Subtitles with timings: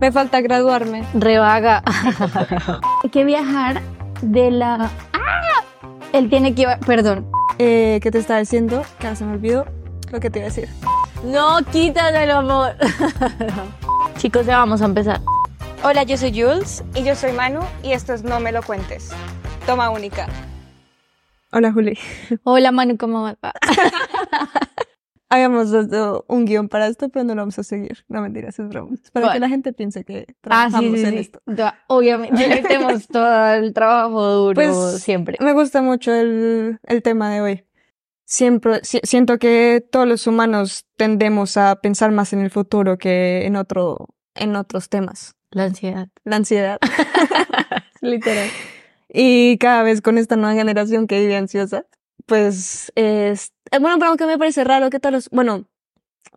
[0.00, 1.04] Me falta graduarme.
[1.14, 1.82] Revaga.
[3.02, 3.82] Hay que viajar
[4.22, 4.90] de la...
[5.12, 5.64] ¡Ah!
[6.12, 6.66] Él tiene que...
[6.86, 7.30] Perdón.
[7.58, 8.82] Eh, ¿Qué te estaba diciendo?
[9.00, 9.66] Que se me olvidó
[10.12, 10.68] lo que te iba a decir.
[11.24, 12.76] No, quítatelo, amor.
[14.18, 15.20] Chicos, ya vamos a empezar.
[15.82, 16.84] Hola, yo soy Jules.
[16.94, 17.60] Y yo soy Manu.
[17.82, 19.10] Y esto es No Me Lo Cuentes.
[19.66, 20.28] Toma única.
[21.50, 21.98] Hola, Juli.
[22.44, 23.36] Hola, Manu, ¿cómo va?
[25.30, 28.04] Habíamos dado un guion para esto, pero no lo vamos a seguir.
[28.08, 28.94] No mentiras, es broma.
[29.02, 31.18] Es para que la gente piense que Ah, trabajamos sí, sí, en sí.
[31.18, 31.42] esto.
[31.88, 35.36] Obviamente, metemos todo el trabajo duro Pues, siempre.
[35.40, 37.64] Me gusta mucho el, el tema de hoy.
[38.24, 43.44] Siempre, si- siento que todos los humanos tendemos a pensar más en el futuro que
[43.46, 45.34] en otro, en otros temas.
[45.50, 46.08] La ansiedad.
[46.24, 46.78] La ansiedad.
[48.00, 48.48] Literal.
[49.10, 51.86] Y cada vez con esta nueva generación que vive ansiosa,
[52.28, 55.66] pues es, eh, bueno, pero aunque me parece raro que todos los, bueno,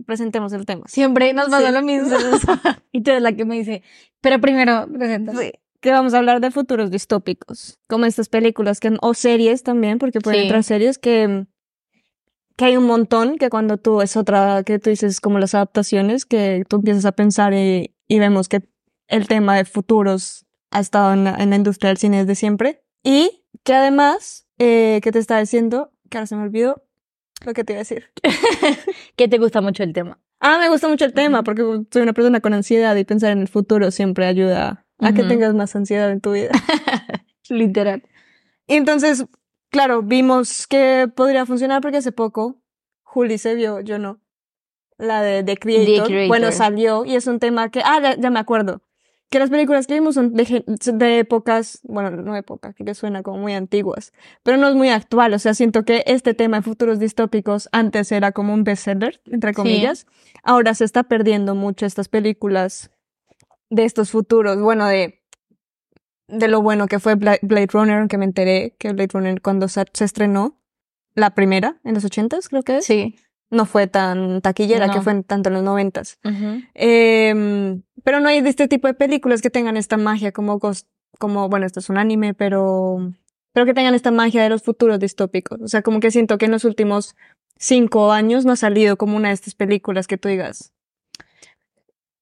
[0.05, 0.85] presentemos el tema.
[0.87, 1.73] Siempre nos pasa Sí.
[1.73, 2.09] lo mismo.
[2.91, 3.83] y tú eres la que me dice,
[4.21, 5.33] pero primero, presenta.
[5.35, 5.51] Sí.
[5.81, 10.21] Que vamos a hablar de futuros distópicos, como estas películas que, o series también, porque
[10.21, 10.45] pueden Sí.
[10.45, 11.45] entrar series que,
[12.55, 16.25] que hay un montón, que cuando tú es otra, que tú dices como las adaptaciones,
[16.25, 18.61] que tú empiezas a pensar y, y vemos que
[19.07, 22.83] el tema de futuros ha estado en la, en la industria del cine desde siempre.
[23.03, 26.83] Y que además, eh, que te estaba diciendo, que ahora se me olvidó
[27.45, 28.11] lo que te iba a decir.
[29.15, 30.19] Que te gusta mucho el tema.
[30.39, 33.39] Ah, me gusta mucho el tema, porque soy una persona con ansiedad y pensar en
[33.39, 36.51] el futuro siempre ayuda a que tengas más ansiedad en tu vida.
[37.49, 38.03] Literal.
[38.67, 39.25] Y entonces,
[39.69, 42.61] claro, vimos que podría funcionar porque hace poco
[43.03, 44.19] Juli se vio, yo no.
[44.97, 46.07] La de The Creator.
[46.07, 46.27] Creator.
[46.27, 48.81] Bueno, salió y es un tema que, ah, ya, ya me acuerdo.
[49.31, 53.53] Que las películas que vimos son de, épocas, bueno, no épocas, que suena como muy
[53.53, 54.11] antiguas,
[54.43, 55.33] pero no es muy actual.
[55.33, 59.51] O sea, siento que este tema de futuros distópicos antes era como un bestseller, entre
[59.51, 59.55] Sí.
[59.55, 60.05] comillas.
[60.43, 62.91] Ahora se está perdiendo mucho estas películas
[63.69, 65.21] de estos futuros, bueno, de,
[66.27, 69.69] de lo bueno que fue Bla- Blade Runner, aunque me enteré que Blade Runner cuando
[69.69, 70.59] se, se estrenó,
[71.15, 73.15] la primera, en los ochentas creo que es, Sí.
[73.51, 74.93] No fue tan taquillera, No.
[74.93, 76.17] que fue en- tanto en los noventas.
[76.73, 80.87] Em, pero no hay de este tipo de películas que tengan esta magia como, Ghost-
[81.19, 83.13] como bueno, esto es un anime, pero,
[83.53, 85.59] pero que tengan esta magia de los futuros distópicos.
[85.61, 87.15] O sea, como que siento que en los últimos
[87.57, 90.73] cinco años no ha salido como una de estas películas que tú digas.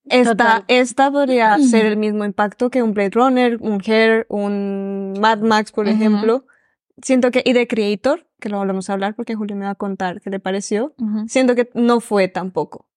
[0.05, 0.63] Esta, Total.
[0.67, 5.71] esta podría ser el mismo impacto que un Blade Runner, un Hair, un Mad Max,
[5.71, 6.45] por ejemplo.
[7.01, 9.75] Siento que, y de Creator, que lo vamos a hablar porque Julio me va a
[9.75, 10.93] contar qué le pareció.
[11.27, 12.87] Siento que no fue tampoco.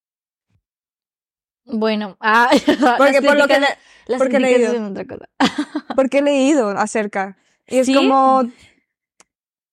[1.65, 2.51] Bueno, ah,
[2.99, 3.67] Porque por lo que le-
[4.07, 4.87] las porque he leído.
[4.89, 5.29] otra cosa.
[5.97, 7.37] porque he leído acerca.
[7.69, 7.95] Y es ¿Sí?
[7.95, 8.43] como.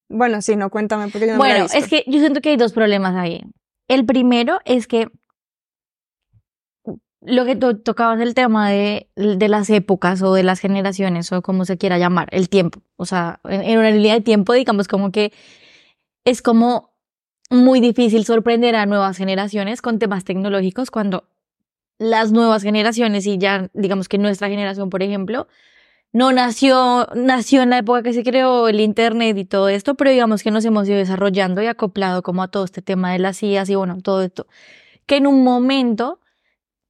[0.08, 1.78] Bueno, sí, no, cuéntame, porque yo no me Bueno, visto.
[1.78, 3.42] es que yo siento que hay dos problemas ahí.
[3.88, 5.08] El primero es que
[7.22, 11.42] lo que tú tocabas el tema de, de las épocas o de las generaciones o
[11.42, 12.80] como se quiera llamar, el tiempo.
[12.96, 15.32] O sea, en, en una línea de tiempo, digamos como que
[16.24, 16.90] es como
[17.50, 21.28] muy difícil sorprender a nuevas generaciones con temas tecnológicos cuando
[21.98, 25.48] las nuevas generaciones y ya digamos que nuestra generación, por ejemplo,
[26.12, 30.10] no nació, nació en la época que se creó el internet y todo esto, pero
[30.10, 33.42] digamos que nos hemos ido desarrollando y acoplado como a todo este tema de las
[33.42, 34.46] IAs y bueno, todo esto,
[35.06, 36.20] que en un momento,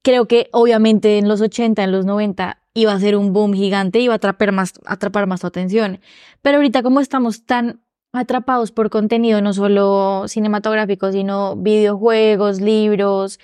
[0.02, 3.98] creo que obviamente en los 80, en los 90 iba a ser un boom gigante,
[3.98, 6.00] iba a atrapar más, atrapar más tu atención,
[6.40, 7.82] pero ahorita como estamos tan
[8.12, 13.38] atrapados por contenido, no solo cinematográfico, sino videojuegos, libros,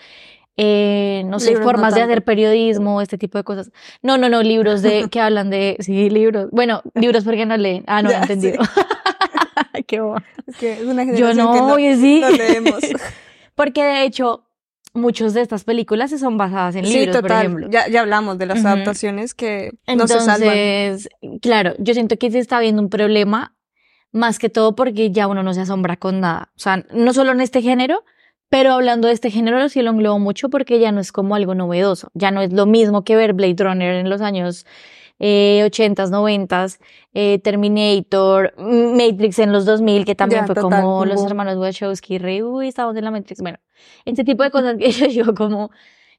[0.56, 3.71] eh, no sé, Libros no formas de hacer periodismo, este tipo de cosas.
[4.03, 6.49] No, no, no, libros de que hablan de, sí, libros.
[6.50, 7.84] Bueno, libros porque no leen.
[7.87, 8.62] Ah, no, Ya, entendido.
[9.87, 10.22] Qué boba.
[10.47, 12.21] Es que es una Yo generación no, que no, oye, sí.
[12.21, 12.81] no leemos.
[13.54, 14.44] Porque de hecho,
[14.93, 17.47] muchas de estas películas se son basadas en sí, libros, por total.
[17.47, 17.69] ejemplo.
[17.71, 20.50] Ya, ya hablamos de las adaptaciones que no se salvan.
[20.56, 21.09] Entonces,
[21.41, 23.56] claro, yo siento que se está viendo un problema
[24.16, 26.50] más que todo porque ya uno no se asombra con nada.
[26.56, 28.04] O sea, no solo en este género,
[28.49, 31.54] pero hablando de este género sí lo englobo mucho porque ya no es como algo
[31.54, 32.10] novedoso.
[32.15, 34.66] Ya no es lo mismo que ver Blade Runner en los años
[35.18, 36.78] eh, 80s, 90s,
[37.15, 42.18] eh, Terminator, Matrix en los 2000, que también Ya, fue total, como los hermanos Wachowski,
[42.18, 43.41] re, uy, estamos en la Matrix.
[43.41, 43.59] Bueno,
[44.04, 45.71] este tipo de cosas que yo digo como,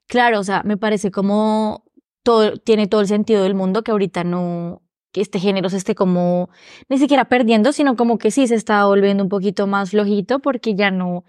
[0.08, 1.84] claro, o sea, me parece como
[2.24, 4.82] todo, tiene todo el sentido del mundo que ahorita no,
[5.22, 6.50] este género se esté como,
[6.90, 10.76] ni siquiera perdiendo, sino como que sí se está volviendo un poquito más flojito porque
[10.76, 11.26] ya no,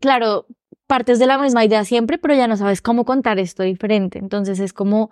[0.00, 0.46] claro,
[0.86, 4.18] partes de la misma idea siempre, pero ya no sabes cómo contar esto diferente.
[4.18, 5.10] Entonces es como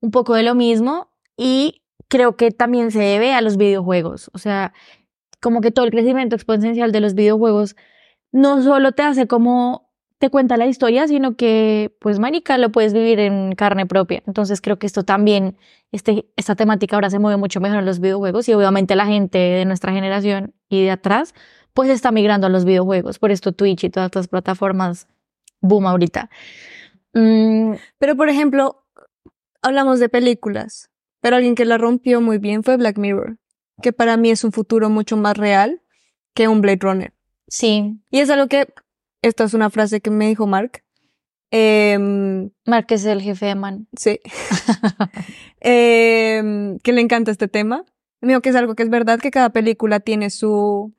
[0.00, 4.30] un poco de lo mismo y creo que también se debe a los videojuegos.
[4.32, 4.72] O sea,
[5.40, 7.76] como que todo el crecimiento exponencial de los videojuegos
[8.32, 9.87] no solo te hace como
[10.18, 14.22] te cuenta la historia, sino que, pues, marica, lo puedes vivir en carne propia.
[14.26, 15.56] Entonces creo que esto también,
[15.92, 19.38] este, esta temática ahora se mueve mucho mejor en los videojuegos y obviamente la gente
[19.38, 21.34] de nuestra generación y de atrás,
[21.72, 23.18] pues está migrando a los videojuegos.
[23.18, 25.06] Por esto Twitch y todas estas plataformas
[25.60, 26.30] boom ahorita.
[27.14, 28.84] Mm, Pero, por ejemplo,
[29.62, 30.90] hablamos de películas,
[31.20, 33.38] pero alguien que la rompió muy bien fue Black Mirror,
[33.82, 35.82] que para mí es un futuro mucho más real
[36.34, 37.12] que un Blade Runner.
[37.46, 38.66] sí, Y es algo que,
[39.22, 40.84] esta es una frase que me dijo Mark.
[41.50, 43.88] Em, Mark es el jefe de Man.
[43.96, 44.20] sí.
[45.60, 47.84] Em, que le encanta este tema.
[48.20, 50.94] Me dijo que es algo que es verdad, que cada película tiene su...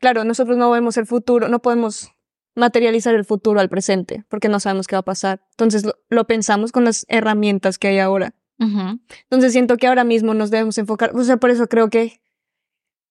[0.00, 2.12] Claro, nosotros no vemos el futuro, no podemos
[2.56, 5.46] materializar el futuro al presente, porque no sabemos qué va a pasar.
[5.50, 8.34] Entonces lo, lo pensamos con las herramientas que hay ahora.
[8.58, 12.20] Entonces siento que ahora mismo nos debemos enfocar, o sea, por eso creo que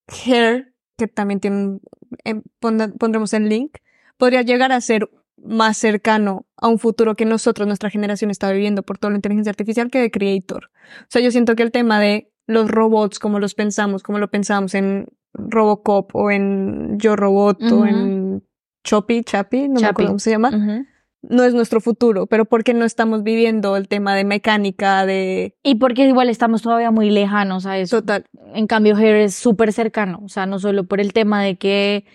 [0.08, 1.80] Hair, que también tiene,
[2.24, 3.78] em, pondremos el link,
[4.18, 8.84] podría llegar a ser más cercano a un futuro que nosotros, nuestra generación, está viviendo
[8.84, 10.70] por toda la inteligencia artificial que de Creator.
[11.02, 14.30] O sea, yo siento que el tema de los robots, como los pensamos, como lo
[14.30, 18.44] pensamos en Robocop o en Yo Robot o en
[18.84, 20.86] Choppy, Chappy, no me acuerdo cómo se llama,
[21.24, 25.76] no es nuestro futuro, pero porque no estamos viviendo el tema de mecánica, de Y
[25.76, 28.02] porque igual estamos todavía muy lejanos a eso.
[28.02, 28.26] total.
[28.54, 30.20] En cambio, Hair es súper cercano.
[30.24, 32.06] O sea, no solo por el tema de que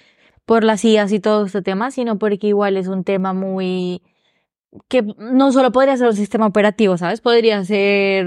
[0.48, 4.00] por las IAs y todo este tema, sino porque igual es un tema muy
[4.88, 7.20] que no solo podría ser un sistema operativo, ¿sabes?
[7.20, 8.26] Podría ser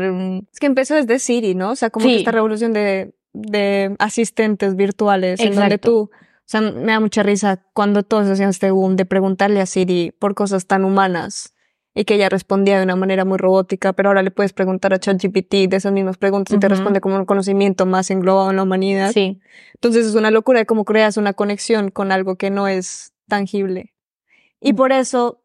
[0.51, 1.71] Es que empezó desde Siri, ¿no?
[1.71, 2.11] O sea, como Sí.
[2.13, 7.23] que esta revolución de, de asistentes virtuales en donde tú, o sea, me da mucha
[7.23, 11.55] risa cuando todos hacían este boom de preguntarle a Siri por cosas tan humanas
[11.93, 14.99] y que ella respondía de una manera muy robótica, pero ahora le puedes preguntar a
[14.99, 18.63] ChatGPT de esas mismas preguntas y te responde como un conocimiento más englobado en la
[18.63, 19.11] humanidad.
[19.11, 19.41] sí.
[19.73, 23.93] Entonces es una locura de cómo creas una conexión con algo que no es tangible.
[24.61, 25.41] Y por eso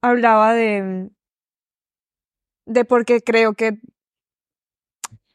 [0.00, 1.10] hablaba de,
[2.66, 3.78] de por qué creo que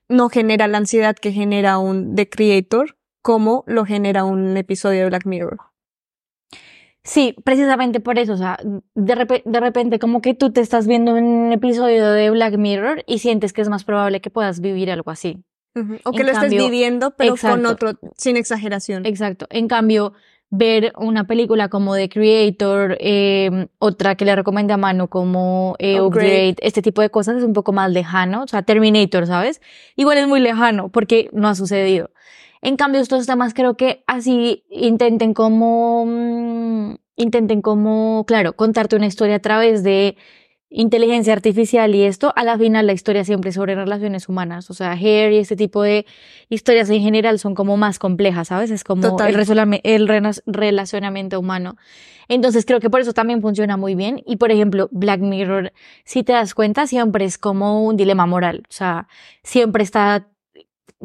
[0.09, 5.07] no genera la ansiedad que genera un The Creator como lo genera un episodio de
[5.07, 5.72] Black Mirror.
[7.03, 8.57] Sí, precisamente por eso, o sea,
[8.95, 13.03] de, repe- de repente como que tú te estás viendo un episodio de Black Mirror
[13.05, 15.43] y sientes que es más probable que puedas vivir algo así.
[16.03, 19.05] O que lo estés viviendo, pero con otro, sin exageración.
[19.05, 19.47] Exacto.
[19.49, 20.13] En cambio,
[20.51, 25.99] ver una película como The Creator, eh, otra que le recomendé a Manu como eh,
[25.99, 26.27] Upgrade.
[26.27, 28.43] Upgrade, este tipo de cosas es un poco más lejano.
[28.43, 29.61] O sea, Terminator, ¿sabes?
[29.95, 32.11] Igual es muy lejano porque no ha sucedido.
[32.63, 39.05] En cambio, estos temas creo que así intenten como, mm, intenten como, claro, contarte una
[39.05, 40.15] historia a través de
[40.69, 44.71] inteligencia artificial y esto, a la final la historia siempre es sobre relaciones humanas.
[44.71, 46.05] O sea, Hair y este tipo de
[46.49, 48.71] historias en general son como más complejas, ¿sabes?
[48.71, 49.35] Es como Total.
[49.35, 51.75] el, el relacionamiento humano.
[52.27, 54.23] Entonces creo que por eso también funciona muy bien.
[54.25, 55.73] Y por ejemplo, Black Mirror,
[56.05, 58.63] si te das cuenta, siempre es como un dilema moral.
[58.69, 59.07] O sea,
[59.43, 60.27] siempre está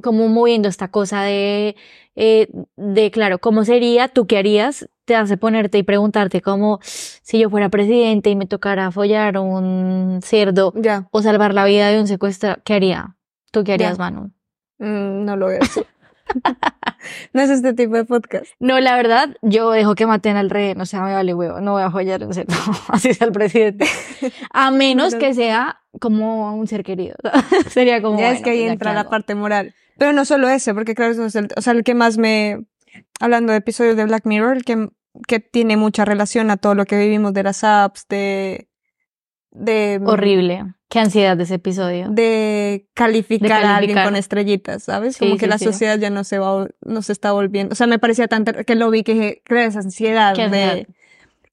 [0.02, 1.76] como moviendo esta cosa de,
[2.16, 4.08] eh, de claro, ¿cómo sería?
[4.08, 4.88] ¿Tú qué harías?
[5.04, 10.20] Te hace ponerte y preguntarte como si yo fuera presidente y me tocara follar un
[10.22, 13.16] cerdo Ya, o salvar la vida de un secuestro, ¿qué haría?
[13.50, 14.04] ¿Tú qué harías, Ya.
[14.04, 14.32] Manu?
[14.78, 15.80] Mm, no lo veo así.
[17.32, 18.46] no es este tipo de podcast.
[18.60, 21.72] No, la verdad, yo dejo que maten al rehén, o sea, me vale huevo, no
[21.72, 22.54] voy a follar un cerdo,
[22.88, 23.86] así sea el presidente.
[24.52, 27.16] A menos que sea como un ser querido.
[27.70, 28.18] Sería como.
[28.18, 29.74] ya es que ahí entra la parte moral.
[29.98, 32.64] Pero no solo ese, porque claro, eso es el, o sea, el que más me,
[33.20, 34.88] hablando de episodios de Black Mirror, el que,
[35.26, 38.68] que tiene mucha relación a todo lo que vivimos de las apps, de,
[39.50, 40.64] de, Horrible.
[40.88, 42.08] Qué ansiedad de ese episodio.
[42.10, 45.16] de calificar, De a alguien con estrellitas, ¿sabes?
[45.16, 45.64] Sí, Como que sí, la sí.
[45.66, 48.74] sociedad ya no se va, no se está volviendo, o sea, me parecía tan, que
[48.74, 50.74] lo vi que crea esa ansiedad Qué ansiedad.
[50.76, 50.86] de,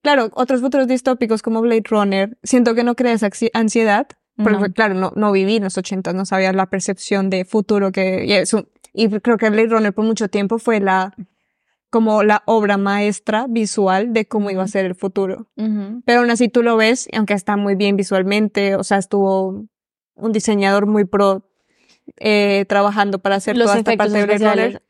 [0.02, 4.60] claro, otros futuros distópicos como Blade Runner, siento que no crea esa axi- ansiedad, porque
[4.60, 4.74] No.
[4.74, 8.34] claro, no, no viví en los 80, no sabía la percepción de futuro que, y,
[8.34, 11.13] es un- y creo que Blade Runner por mucho tiempo fue la,
[11.89, 15.48] como la obra maestra visual de cómo iba a ser el futuro.
[16.06, 19.65] Pero aún así tú lo ves, y aunque está muy bien visualmente, o sea, estuvo
[20.15, 21.50] un diseñador muy pro
[22.18, 24.82] eh, trabajando para hacer Los toda esta parte de Blade Runner.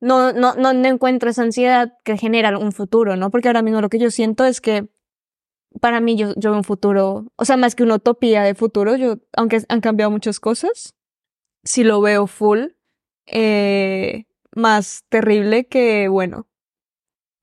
[0.00, 3.30] No, no, no, no encuentro esa ansiedad que genera un futuro, ¿no?
[3.30, 4.88] Porque ahora mismo lo que yo siento es que
[5.80, 8.96] para mí yo, yo veo un futuro, o sea, más que una utopía de futuro,
[8.96, 10.94] yo, aunque han cambiado muchas cosas,
[11.64, 12.66] sí lo veo full,
[13.26, 14.24] eh,
[14.54, 16.46] más terrible que bueno.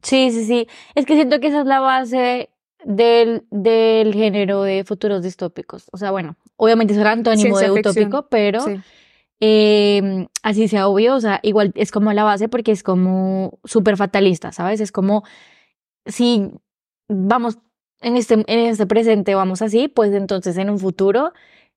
[0.02, 0.68] Sí, sí, sí.
[0.96, 2.50] Es que siento que esa es la base
[2.86, 5.88] del, del género de futuros distópicos.
[5.92, 7.80] O sea, bueno, obviamente es el antónimo de ficción.
[8.08, 8.80] utópico, pero Sí.
[9.42, 13.98] eh, así sea obvio, o sea, igual es como la base porque es como súper
[13.98, 14.80] fatalista, ¿sabes?
[14.80, 15.24] Es como
[16.06, 16.52] si
[17.10, 17.58] vamos
[18.02, 21.34] en este, en este presente vamos así, pues entonces en un futuro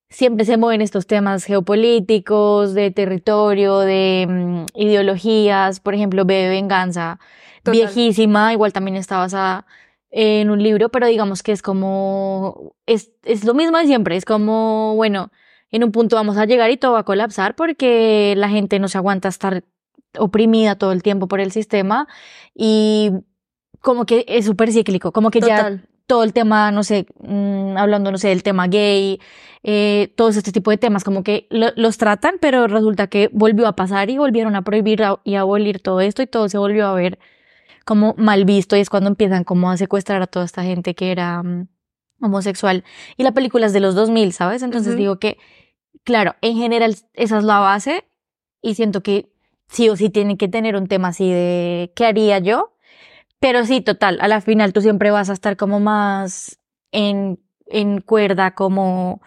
[0.09, 7.19] siempre se mueven estos temas geopolíticos, de territorio, de mm, ideologías, por ejemplo, Bebe Venganza,
[7.63, 7.73] Total.
[7.73, 9.67] viejísima, igual también está basada
[10.11, 14.27] en un libro, pero digamos que es como, es, es lo mismo de siempre, es
[14.27, 15.31] como, bueno,
[15.71, 18.89] en un punto vamos a llegar y todo va a colapsar porque la gente no
[18.89, 19.65] se aguanta estar
[20.19, 22.07] oprimida todo el tiempo por el sistema
[22.55, 23.11] y
[23.81, 25.83] como que es súper cíclico, como que ya.
[26.07, 29.21] Todo el tema, no sé, mm, hablando, no sé, del tema gay,
[29.63, 33.67] eh, todos este tipo de temas, como que lo- los tratan, pero resulta que volvió
[33.69, 36.59] a pasar y volvieron a prohibir a- y a abolir todo esto y todo se
[36.59, 37.19] volvió a ver
[37.85, 41.11] como mal visto y es cuando empiezan como a secuestrar a toda esta gente que
[41.13, 41.69] era mm,
[42.21, 42.85] homosexual.
[43.17, 44.63] Y la película es de los 2000, ¿sabes?
[44.63, 44.99] Entonces Ujú.
[45.01, 45.39] digo que,
[46.05, 48.05] claro, en general esa es la base
[48.61, 49.33] y siento que
[49.69, 52.72] sí o sí tiene que tener un tema así de ¿qué haría yo?
[53.43, 56.61] Pero sí, total, a la final tú siempre vas a estar como más
[56.93, 59.21] en, en cuerda, como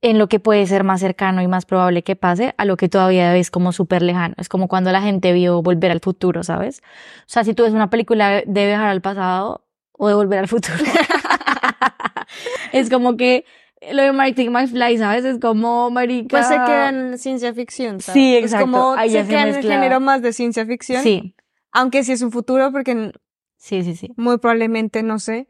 [0.00, 2.88] en lo que puede ser más cercano y más probable que pase, a lo que
[2.88, 4.34] todavía ves como súper lejano.
[4.38, 6.80] Es como cuando la gente vio Volver al Futuro, ¿sabes?
[7.20, 10.48] O sea, si tú ves una película de viajar al pasado o de Volver al
[10.48, 10.78] Futuro,
[12.72, 13.44] es como que
[13.92, 15.26] lo de Martin McFly, ¿sabes?
[15.26, 16.38] Es como, marica...
[16.38, 18.00] Pues se queda en ciencia ficción.
[18.00, 18.14] ¿sabes?
[18.14, 18.64] Sí, Es exacto.
[18.64, 21.02] como Ahí se se queda en el género más de ciencia ficción.
[21.02, 21.34] Sí,
[21.72, 23.12] Aunque sí es un futuro porque
[23.56, 24.12] sí, sí, sí.
[24.16, 25.48] muy probablemente, no sé,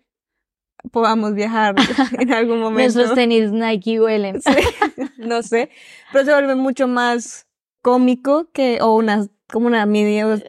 [0.90, 1.74] podamos viajar
[2.18, 2.94] en algún momento.
[2.94, 4.40] Nuestros tenis Nike huelen.
[4.40, 4.50] Sí,
[5.18, 5.70] no sé.
[6.12, 7.46] Pero se vuelve mucho más
[7.82, 10.42] cómico que, o una, como una media,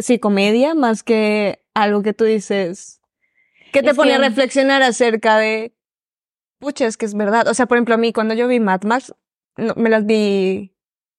[0.00, 3.00] sí, comedia, más que algo que tú dices,
[3.72, 5.74] que te Es pone a reflexionar acerca de,
[6.58, 7.48] pucha, es que es verdad.
[7.48, 9.14] O sea, por ejemplo, a mí cuando yo vi Mad Max,
[9.56, 10.74] no, me las vi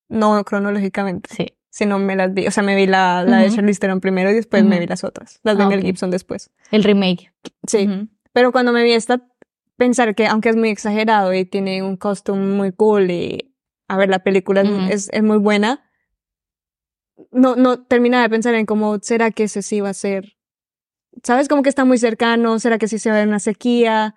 [0.07, 1.54] no cronológicamente, Sí.
[1.77, 3.57] Sino me las vi, o sea, me vi la, la de Ujú.
[3.57, 4.79] Charlize Theron primero y después me Ujú.
[4.79, 5.85] vi las otras, las de Ah, Mel ok.
[5.85, 6.49] Gibson después.
[6.71, 7.33] El remake.
[7.67, 7.85] Sí.
[7.85, 8.07] Ujú.
[8.31, 9.27] Pero cuando me vi esta,
[9.75, 13.53] pensar que aunque es muy exagerado y tiene un costume muy cool y,
[13.89, 15.91] a ver, la película es- es, muy buena,
[17.31, 20.37] no, no terminaba de pensar en cómo, ¿será que ese sí va a ser?
[21.23, 21.49] ¿Sabes?
[21.49, 24.15] Como que está muy cercano, ¿será que sí se va a ver una sequía?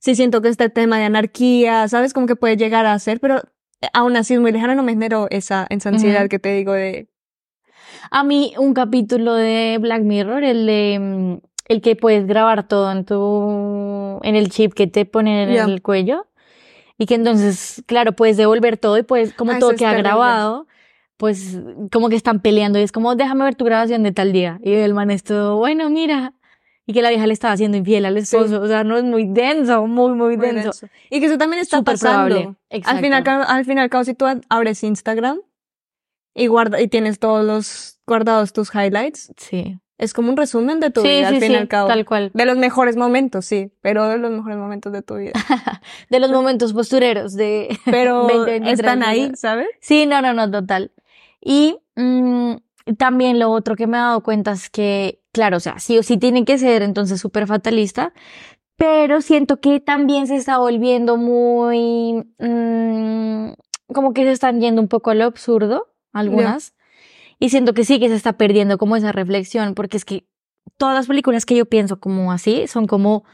[0.00, 2.12] Sí siento que este tema de anarquía, ¿sabes?
[2.14, 3.42] Como que puede llegar a ser, pero
[3.92, 7.08] aún así es muy lejano, no me genero esa, esa ansiedad que te digo de...
[8.10, 12.90] A mí un capítulo de Black Mirror, el de mm, el que puedes grabar todo
[12.92, 16.26] en tu en el chip que te ponen en el cuello
[16.98, 20.66] y que entonces, claro, puedes devolver todo y pues como Ah, todo queda grabado,
[21.16, 21.58] pues
[21.92, 24.72] como que están peleando y es como déjame ver tu grabación de tal día y
[24.72, 26.34] el man es todo, bueno, mira,
[26.86, 29.26] y que la vieja le estaba haciendo infiel al esposo, o sea, no es muy
[29.26, 30.62] denso, muy muy muy denso.
[30.70, 30.88] denso.
[31.10, 32.56] Y que eso también está Súper pasando.
[32.84, 35.40] Al final, al final, cabo, si tú abres Instagram
[36.34, 39.78] y guarda y tienes todos los guardados tus highlights, Sí.
[39.98, 41.88] es como un resumen de tu Sí, vida, sí, al fin sí, y al cabo.
[41.88, 42.30] tal cual.
[42.34, 45.32] De los mejores momentos, sí, pero de los mejores momentos de tu vida.
[46.10, 49.36] De los momentos postureros de Pero 20, 23, están ahí, ¿no?
[49.36, 49.66] ¿sabes?
[49.80, 50.92] Sí, no, no, no, total.
[51.40, 52.56] Y mm,
[52.98, 56.02] también lo otro que me he dado cuenta es que, claro, o sea, sí o
[56.02, 58.14] sí tiene que ser entonces súper fatalista,
[58.76, 63.52] pero siento que también se está volviendo muy, mm,
[63.92, 66.74] como que se están yendo un poco a lo absurdo, algunas,
[67.38, 70.26] y siento que sí que se está perdiendo como esa reflexión, porque es que
[70.78, 73.24] todas las películas que yo pienso como así son como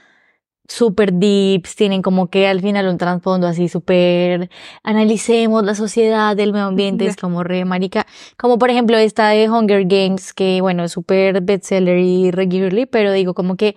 [0.73, 4.49] super deeps, tienen como que al final un trasfondo así súper
[4.83, 9.49] analicemos la sociedad, el medio ambiente, es como re marica, como por ejemplo esta de
[9.51, 13.77] Hunger Games, que bueno, es súper bestseller y re girly, pero digo como que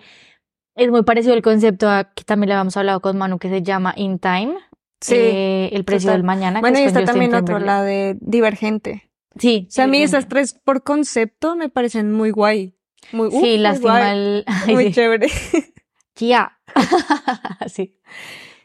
[0.74, 3.62] es muy parecido el concepto a que también le habíamos hablado con Manu, que se
[3.62, 4.54] llama In Time,
[5.00, 5.14] Sí.
[5.16, 6.18] eh, el precio total.
[6.20, 6.60] del mañana.
[6.60, 7.66] Bueno, y está también otro, Timberlake.
[7.66, 9.10] la de Divergente.
[9.38, 9.66] Sí.
[9.68, 12.74] O sea, a mí esas tres por concepto me parecen muy guay.
[13.12, 14.44] Muy, uf, Sí, muy lástima guay, el...
[14.66, 14.92] ay, Muy sí.
[14.92, 15.28] chévere.
[16.18, 16.58] Ya.
[17.66, 17.98] sí.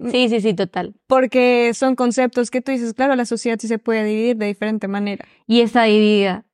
[0.10, 0.96] Sí, sí, sí, total.
[1.05, 4.88] Porque son conceptos que tú dices, claro, la sociedad sí se puede dividir de diferente
[4.88, 5.25] manera.
[5.46, 6.46] Y está dividida.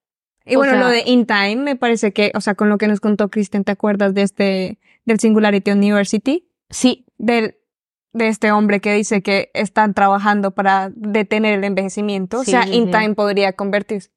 [0.45, 2.77] Y O bueno, sea- lo de In Time me parece que, o sea, con lo
[2.77, 6.49] que nos contó Kristen, ¿te acuerdas de este, del Singularity University?
[6.69, 7.55] Sí, Del,
[8.11, 12.43] de este hombre que dice que están trabajando para detener el envejecimiento.
[12.43, 12.91] Sí, o sea, In sí.
[12.91, 14.09] Time podría convertirse.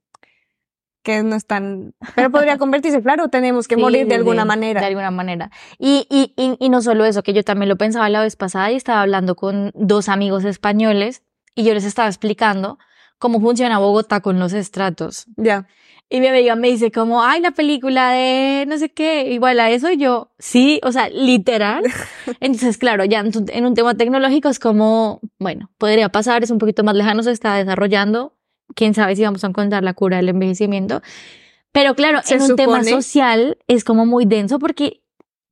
[1.02, 4.80] Que no es tan, pero podría convertirse, claro, tenemos que Sí, morir de alguna manera.
[4.80, 5.50] De alguna manera.
[5.78, 8.71] Y, y, y, y no solo eso, que yo también lo pensaba la vez pasada
[8.71, 11.23] y estaba hablando con dos amigos españoles
[11.54, 12.78] y yo les estaba explicando
[13.19, 15.26] cómo funciona Bogotá con los estratos.
[15.37, 15.66] Ya.
[16.12, 19.71] Y mi amiga me dice como, ay, la película de no sé qué, igual a
[19.71, 21.85] eso, y yo, sí, o sea, literal.
[22.40, 26.50] Entonces, claro, ya en, tu- en un tema tecnológico es como, bueno, podría pasar, es
[26.50, 28.35] un poquito más lejano, se está desarrollando,
[28.74, 31.02] quién sabe si vamos a encontrar la cura del envejecimiento.
[31.72, 35.02] Pero claro, en un tema social es como muy denso porque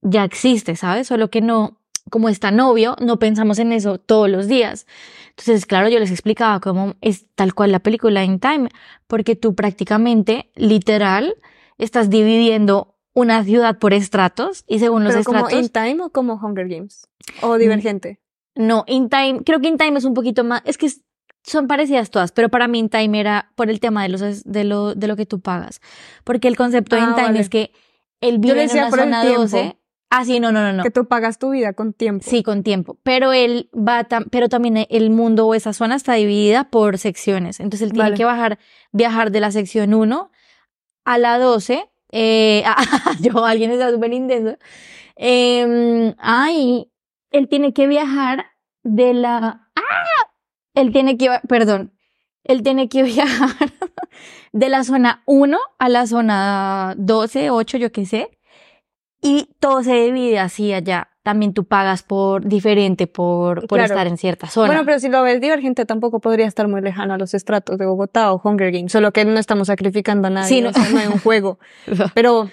[0.03, 1.07] ya existe, ¿sabes?
[1.07, 1.79] Solo que no,
[2.11, 4.87] como es tan obvio, no pensamos en eso todos los días.
[5.31, 8.69] Entonces, claro, yo les explicaba cómo es tal cual la película In Time,
[9.07, 11.37] porque tú prácticamente, literal,
[11.79, 15.65] estás dividiendo una ciudad por estratos y según los ¿Pero como estratos...
[15.65, 17.09] In Time o como Hunger Games?
[17.43, 18.21] ¿O Divergente?
[18.57, 21.03] No, In Time, creo que In Time es un poquito más, es que es-
[21.49, 24.65] son parecidas todas, pero para mí In Time era por el tema de, los, de,
[24.65, 25.81] lo, de lo que tú pagas.
[26.25, 27.41] Porque el concepto de Ah, In Time vale.
[27.41, 27.73] es que
[28.21, 29.41] él Yo vive en decía una por el zona tiempo.
[29.43, 29.75] 12.
[30.11, 30.83] Ah, sí, no, no, no, no.
[30.83, 32.25] Que tú pagas tu vida con tiempo.
[32.27, 32.99] Sí, con tiempo.
[33.03, 37.61] Pero él va tam- pero también el mundo o esa zona está dividida por secciones.
[37.61, 38.17] Entonces él tiene Vale.
[38.17, 38.59] que bajar,
[38.93, 40.31] viajar de la sección 1
[41.05, 41.91] a la 12.
[42.11, 42.65] Eh,
[43.21, 44.57] yo, alguien está súper intenso.
[45.17, 46.91] Eh, ay,
[47.31, 48.47] él tiene que viajar
[48.83, 49.68] de la.
[50.81, 51.29] Él tiene que.
[51.49, 51.93] Perdón.
[52.45, 53.71] Él tiene que viajar
[54.53, 58.31] de la zona 1 a la zona 12, 8, yo qué sé.
[59.21, 61.09] Y todo se divide así allá.
[61.25, 63.93] También tú pagas por diferente por, por Claro.
[63.93, 64.69] estar en cierta zona.
[64.69, 67.85] Bueno, pero si lo ves divergente tampoco podría estar muy lejano a los estratos de
[67.85, 70.71] Bogotá o Hunger Games, solo que no estamos sacrificando a nadie, Sí, no.
[70.71, 71.59] o sea, no hay un juego.
[72.15, 72.49] Pero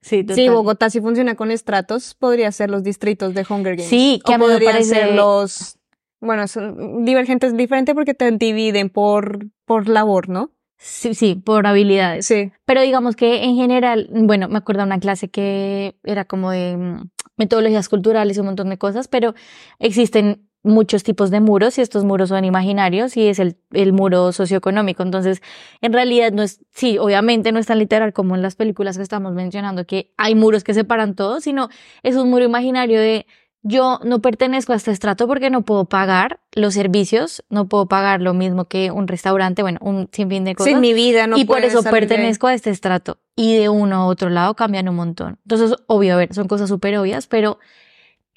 [0.00, 0.24] sí.
[0.48, 3.88] Bogotá sí funciona con estratos, podría ser los distritos de Hunger Games.
[3.90, 5.78] Sí, que o podrían parece- ser los...
[6.26, 10.50] Bueno, son, divergente es diferente porque te dividen por, por labor, ¿no?
[10.78, 12.26] Sí, sí, por habilidades.
[12.26, 12.52] Sí.
[12.64, 16.76] Pero digamos que en general, bueno, me acuerdo de una clase que era como de
[16.76, 19.34] mm, metodologías culturales y un montón de cosas, pero
[19.78, 24.32] existen muchos tipos de muros y estos muros son imaginarios y es el, el muro
[24.32, 25.02] socioeconómico.
[25.02, 25.40] Entonces,
[25.80, 29.02] en realidad no es, sí, obviamente no es tan literal como en las películas que
[29.02, 31.68] estamos mencionando, que hay muros que separan todo, sino
[32.02, 33.26] es un muro imaginario de
[33.62, 38.20] yo no pertenezco a este estrato porque no puedo pagar los servicios, no puedo pagar
[38.22, 41.44] lo mismo que un restaurante, bueno, un sinfín de cosas Sí, mi vida no y
[41.44, 43.18] por eso pertenezco a este estrato.
[43.34, 45.38] Y de uno a otro lado cambian un montón.
[45.44, 47.58] Entonces, obvio, a ver, son cosas súper obvias, pero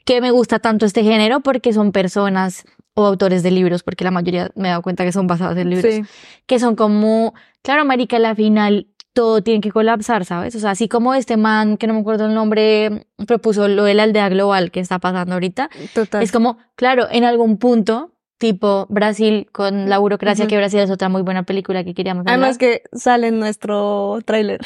[0.03, 2.63] que me gusta tanto este género porque son personas
[2.95, 5.69] o autores de libros, porque la mayoría me he dado cuenta que son basados en
[5.69, 6.01] libros, Sí.
[6.47, 8.87] que son como, claro, marica, la final
[9.19, 10.55] todo tiene que colapsar, ¿sabes?
[10.55, 13.93] O sea, así como este man, que no me acuerdo el nombre, propuso lo de
[13.93, 16.23] la aldea global que está pasando ahorita, Total.
[16.23, 21.09] es como, claro, en algún punto, tipo Brasil con la burocracia, que Brasil es otra
[21.09, 22.35] muy buena película que queríamos hablar.
[22.39, 24.61] Además que sale en nuestro tráiler.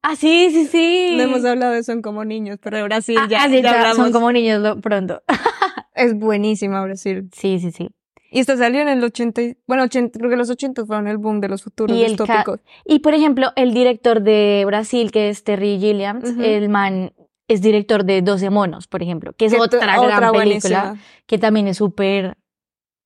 [0.00, 1.14] Ah, sí, sí, sí.
[1.16, 3.94] No hemos hablado de Son como niños, pero de Brasil Ah, ya, ah, sí, ya
[3.94, 5.22] son como niños lo- pronto.
[5.96, 7.28] Es buenísima Brasil.
[7.34, 7.88] Sí, sí, sí.
[8.30, 11.16] Y esta salió en el 80, y- bueno, 80, creo que los 80 fueron el
[11.18, 12.60] boom de los futuros Y distópicos.
[12.84, 17.12] Y por ejemplo, el director de Brasil, que es Terry Gilliams, el man
[17.48, 20.98] es director de 12 monos, por ejemplo, que es Que otra, gran película, buenísima.
[21.26, 22.36] que también es súper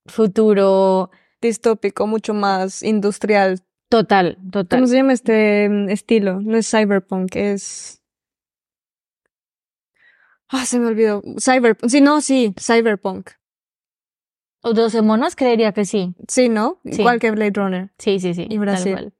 [0.05, 1.09] futuro
[1.41, 3.59] Distópico, mucho más industrial.
[3.89, 4.79] total, total.
[4.79, 6.41] ¿Cómo se llama este mm, estilo?
[6.41, 8.01] No es cyberpunk, es...
[10.49, 11.21] Ah, se me olvidó.
[11.39, 11.89] Cyberpunk.
[11.89, 13.29] Sí, no, sí, cyberpunk.
[14.63, 15.35] ¿O 12 monos?
[15.35, 16.15] Creería que sí.
[16.27, 16.79] Sí, ¿no?
[16.85, 17.01] Sí.
[17.01, 17.91] Igual que Blade Runner.
[17.97, 18.43] Sí, sí, sí.
[18.43, 18.93] Y tal Brasil.
[18.93, 19.13] cual.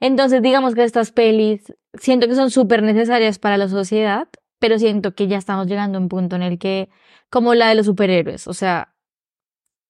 [0.00, 5.14] Entonces, digamos que estas pelis siento que son súper necesarias para la sociedad, pero siento
[5.14, 6.88] que ya estamos llegando a un punto en el que,
[7.30, 8.94] como la de los superhéroes, o sea,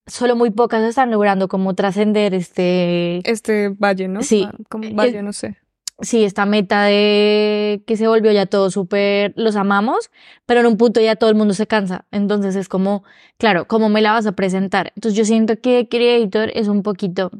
[0.07, 4.23] solo muy pocas están logrando como trascender este, Este valle, ¿no?
[4.23, 4.47] Sí.
[4.47, 5.57] Ah, Como Eh, valle, no sé.
[6.03, 10.11] Sí, esta meta de que se volvió ya todo súper, los amamos,
[10.47, 12.07] pero en un punto ya todo el mundo se cansa.
[12.11, 13.05] Entonces es como,
[13.39, 14.93] claro, ¿cómo me la vas a presentar?
[14.97, 17.31] Entonces yo siento que Creator es un poquito,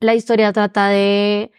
[0.00, 1.50] la historia trata de,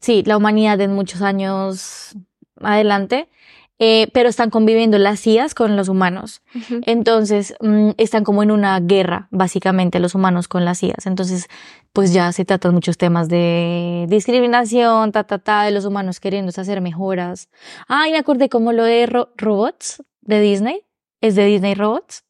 [0.00, 2.14] sí, la humanidad en muchos años
[2.60, 3.28] adelante,
[3.78, 6.42] eh, pero están conviviendo las CIAs con los humanos.
[6.86, 11.06] Entonces, mm, están como en una guerra, básicamente, los humanos con las IAs.
[11.06, 11.48] Entonces,
[11.92, 16.60] pues ya se tratan muchos temas de discriminación, ta, ta, ta, de los humanos queriéndose
[16.60, 17.48] hacer mejoras.
[17.88, 20.82] Ay, me acordé como lo de ro- robots de Disney.
[21.20, 22.22] Es de Disney Robots,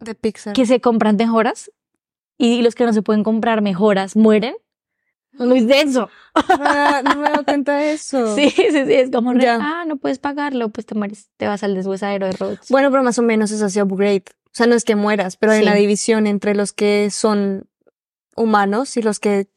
[0.00, 0.52] De Pixar.
[0.52, 1.70] que se compran mejoras
[2.36, 4.54] y los que no se pueden comprar mejoras mueren.
[5.38, 6.08] Muy denso.
[6.34, 8.34] Ah, no me he dado cuenta de eso.
[8.36, 9.58] Sí, sí, sí, es como, re- Ya.
[9.60, 12.68] ah, no puedes pagarlo, pues te mueres, te vas al deshuesadero de robots.
[12.70, 14.24] Bueno, pero más o menos es así upgrade.
[14.46, 15.64] O sea, no es que mueras, pero hay Sí.
[15.66, 17.68] una división entre los que son
[18.36, 19.48] humanos y los que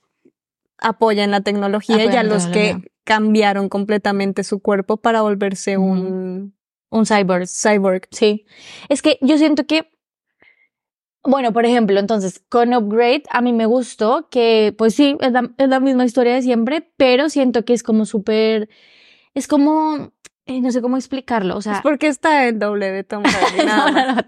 [0.80, 6.56] apoyan la tecnología y a los que cambiaron completamente su cuerpo para volverse un
[6.90, 7.48] Un cyborg.
[7.48, 8.08] cyborg.
[8.12, 8.46] Sí.
[8.90, 9.90] Es que yo siento que,
[11.24, 15.52] bueno, por ejemplo, entonces, con Upgrade a mí me gustó que, pues sí, es la,
[15.58, 18.70] es la misma historia de siempre, pero siento que es como súper,
[19.36, 20.12] es como,
[20.48, 21.76] eh, no sé cómo explicarlo, o sea...
[21.76, 23.58] Es porque está el doble de Tom Hardy.
[23.66, 24.22] nada no,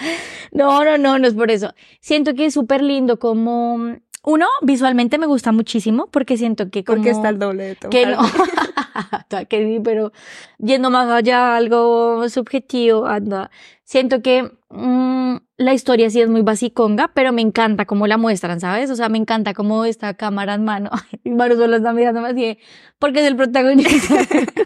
[0.52, 1.72] no, no, no, no es por eso.
[2.00, 6.96] Siento que es súper lindo como Uno, visualmente me gusta muchísimo porque siento que como...
[6.96, 8.18] Porque está el doble de Tom que no,
[9.48, 10.12] que sí, pero
[10.58, 13.50] yendo más allá, algo subjetivo, anda.
[13.84, 18.60] Siento que mm, la historia sí es muy basiconga, pero me encanta cómo la muestran,
[18.60, 18.90] ¿sabes?
[18.90, 20.90] O sea, me encanta cómo esta cámara en mano,
[21.24, 22.58] y está mirándome así,
[22.98, 24.14] porque es el protagonista.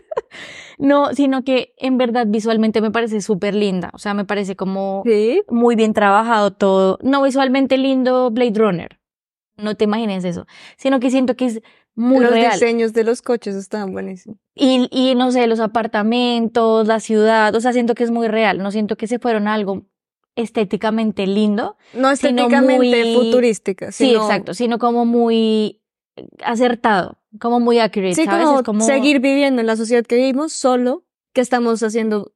[0.78, 5.02] no, sino que en verdad visualmente me parece súper linda, o sea, me parece como
[5.06, 5.42] Sí.
[5.48, 6.98] muy bien trabajado todo.
[7.02, 8.98] No visualmente lindo Blade Runner.
[9.56, 10.46] No te imagines eso.
[10.76, 11.60] Sino que siento que es
[11.94, 12.52] muy los real.
[12.52, 14.38] diseños de los coches están buenísimos.
[14.54, 18.58] Y, y no sé, los apartamentos, la ciudad, o sea, siento que es muy real.
[18.58, 19.82] No siento que se fueron a algo
[20.36, 21.76] estéticamente lindo.
[21.92, 23.92] No Sino estéticamente muy- futurística.
[23.92, 24.54] Sí, sino- exacto.
[24.54, 25.80] Sino como muy
[26.44, 28.44] acertado, como muy accurate, Sí, ¿sabes?
[28.46, 32.32] como, Es como seguir viviendo en la sociedad que vivimos, solo que estamos haciendo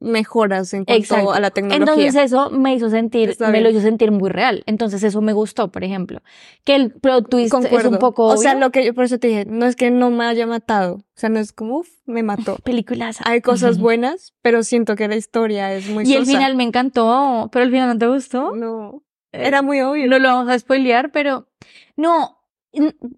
[0.00, 1.32] mejoras en cuanto Exacto.
[1.32, 1.92] a la tecnología.
[1.92, 4.62] Entonces eso me hizo sentir, me lo hizo sentir muy real.
[4.66, 6.20] Entonces eso me gustó, por ejemplo.
[6.64, 9.28] Que el plot twist es un poco O sea, lo que yo por eso te
[9.28, 10.94] dije, no es que no me haya matado.
[10.94, 12.56] O sea, no es como, uff, me mató.
[12.64, 13.18] películas.
[13.24, 17.48] Hay cosas buenas, pero siento que la historia es muy Y el final me encantó,
[17.52, 18.54] pero el final no te gustó.
[18.54, 20.06] No, era muy obvio.
[20.06, 21.48] No lo vamos a spoilear, pero
[21.96, 22.38] no,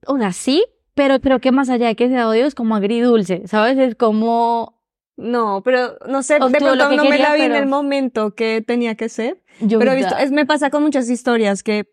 [0.07, 0.65] o sea, sí,
[0.95, 3.79] pero creo que más allá de que sea odio es como agridulce, ¿sabes?
[3.79, 4.80] Es como
[5.21, 8.65] No, pero no sé, de Obtuvo pronto no me la vi en el momento que
[8.67, 9.43] tenía que ser.
[9.61, 11.93] yo Pero he visto, es, me pasa con muchas historias que,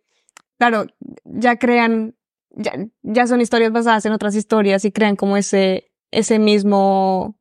[0.57, 0.85] claro,
[1.25, 2.15] ya crean,
[2.51, 7.37] ya, ya son historias basadas en otras historias y crean como ese, ese mismo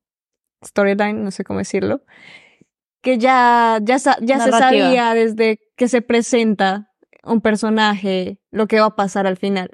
[0.64, 2.02] storyline, no sé cómo decirlo,
[3.00, 6.90] que ya, ya, ya se sabía desde que se presenta
[7.22, 9.70] un personaje lo que va a pasar al final.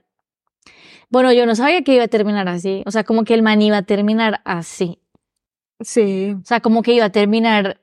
[1.09, 3.63] Bueno, yo no sabía que iba a terminar así, o sea, como que el man
[3.63, 4.99] iba a terminar así,
[5.83, 6.37] Sí.
[6.41, 7.81] o sea, como que iba a terminar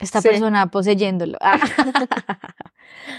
[0.00, 0.28] esta Sí.
[0.28, 1.38] persona poseyéndolo.
[1.40, 1.58] Ah.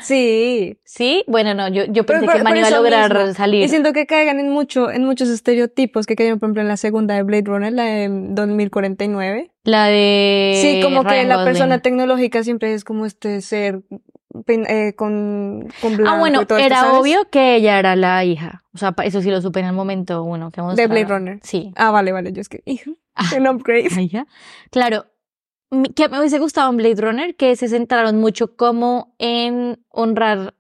[0.02, 0.80] Sí.
[0.84, 1.24] ¿Sí?
[1.28, 3.34] Bueno, no, yo, yo pensé que man iba a lograr mismo.
[3.34, 3.64] salir.
[3.64, 6.78] Y siento que caigan en mucho, en muchos estereotipos que cayeron, por ejemplo, en la
[6.78, 9.52] segunda de Blade Runner, la de 2049.
[9.64, 11.46] La de Sí, como que la Gosling.
[11.54, 13.82] persona tecnológica siempre es como este ser
[14.48, 17.00] eh, con, con blanco Ah, bueno, y todo esto, era ¿sabes?
[17.00, 18.64] obvio que ella era la hija.
[18.74, 20.88] O sea, eso sí lo supe en el momento uno que De.
[20.88, 21.40] Blade Runner.
[21.44, 21.74] Sí.
[21.76, 22.64] Ah, vale, vale, yo es que,
[23.16, 23.24] Ah.
[23.38, 23.90] un upgrade.
[23.98, 24.28] Ah, ya.
[24.72, 25.06] Claro.
[25.96, 30.56] Que me hubiese gustado en Blade Runner que se centraron mucho como en honrar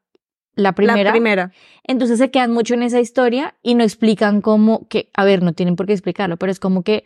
[0.54, 1.04] la primera.
[1.04, 1.52] La primera.
[1.84, 5.54] Entonces se quedan mucho en esa historia y no explican cómo que, a ver, no
[5.54, 7.06] tienen por qué explicarlo, pero es como que,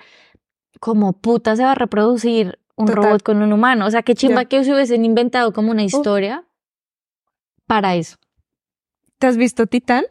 [0.82, 3.04] como puta se va a reproducir un Total.
[3.04, 3.86] robot con un humano.
[3.86, 6.44] O sea, qué chimba que se hubiesen inventado como una historia
[7.74, 8.18] para eso.
[9.18, 10.04] ¿Te has visto Titán?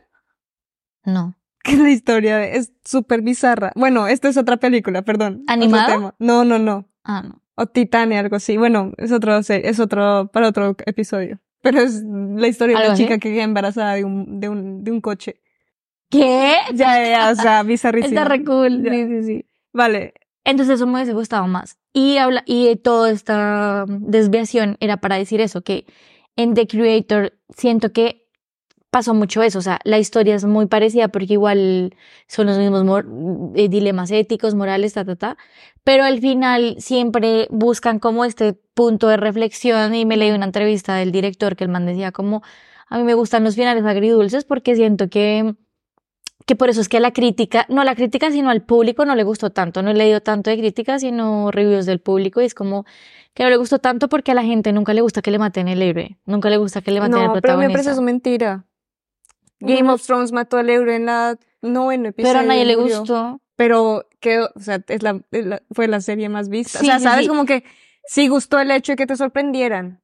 [1.05, 1.37] No.
[1.63, 3.71] Que la historia es súper bizarra.
[3.77, 5.45] Bueno, esta es otra película, perdón.
[5.47, 6.13] tema.
[6.19, 6.89] No, no, no.
[7.05, 7.41] Ah, no.
[7.55, 8.57] O Titane, algo así.
[8.57, 11.39] Bueno, es otro, es otro, para otro episodio.
[11.61, 13.05] Pero es la historia de ¿Algo una así?
[13.05, 15.41] chica que queda embarazada de un, de un, de un coche.
[16.11, 16.57] ¿Qué?
[16.75, 18.13] Ya, ya, o sea, bizarrísimo.
[18.19, 18.83] Está re cool.
[18.83, 18.91] Ya.
[18.91, 19.47] Sí, sí, sí.
[19.73, 20.15] Vale.
[20.43, 21.79] Entonces eso me hubiese gustado más.
[21.93, 25.87] Y habla, y toda esta desviación era para decir eso, que
[26.37, 28.23] en The Creator siento que
[28.93, 29.59] pasó mucho eso.
[29.59, 31.97] O sea, la historia es muy parecida porque igual
[32.29, 33.05] son los mismos
[33.57, 35.37] eh, dilemas éticos, morales, ta, ta, ta.
[35.83, 40.95] Pero al final siempre buscan como este punto de reflexión y me leí una entrevista
[40.97, 42.43] del director que el man decía como,
[42.89, 45.55] a mí me gustan los finales agridulces porque siento que
[46.47, 49.23] que por eso es que la crítica, no la crítica, sino al público no le
[49.25, 49.83] gustó tanto.
[49.83, 52.85] No he leído tanto de críticas, sino reviews del público y es como
[53.35, 55.69] que no le gustó tanto porque a la gente nunca le gusta que le maten
[55.69, 57.73] el héroe, nunca le gusta que le maten el No, pero me protagonista.
[57.73, 58.65] parece eso mentira.
[59.61, 62.33] Game of Thrones mató al euro en la noveno episodio.
[62.35, 63.41] pero a nadie le gustó.
[63.55, 66.79] Pero que, o sea, es la, es la- fue la serie más vista.
[66.81, 67.29] Sí, o sea, sí, sabes sí.
[67.29, 67.63] como que
[68.07, 70.01] sí gustó el hecho de que te sorprendieran.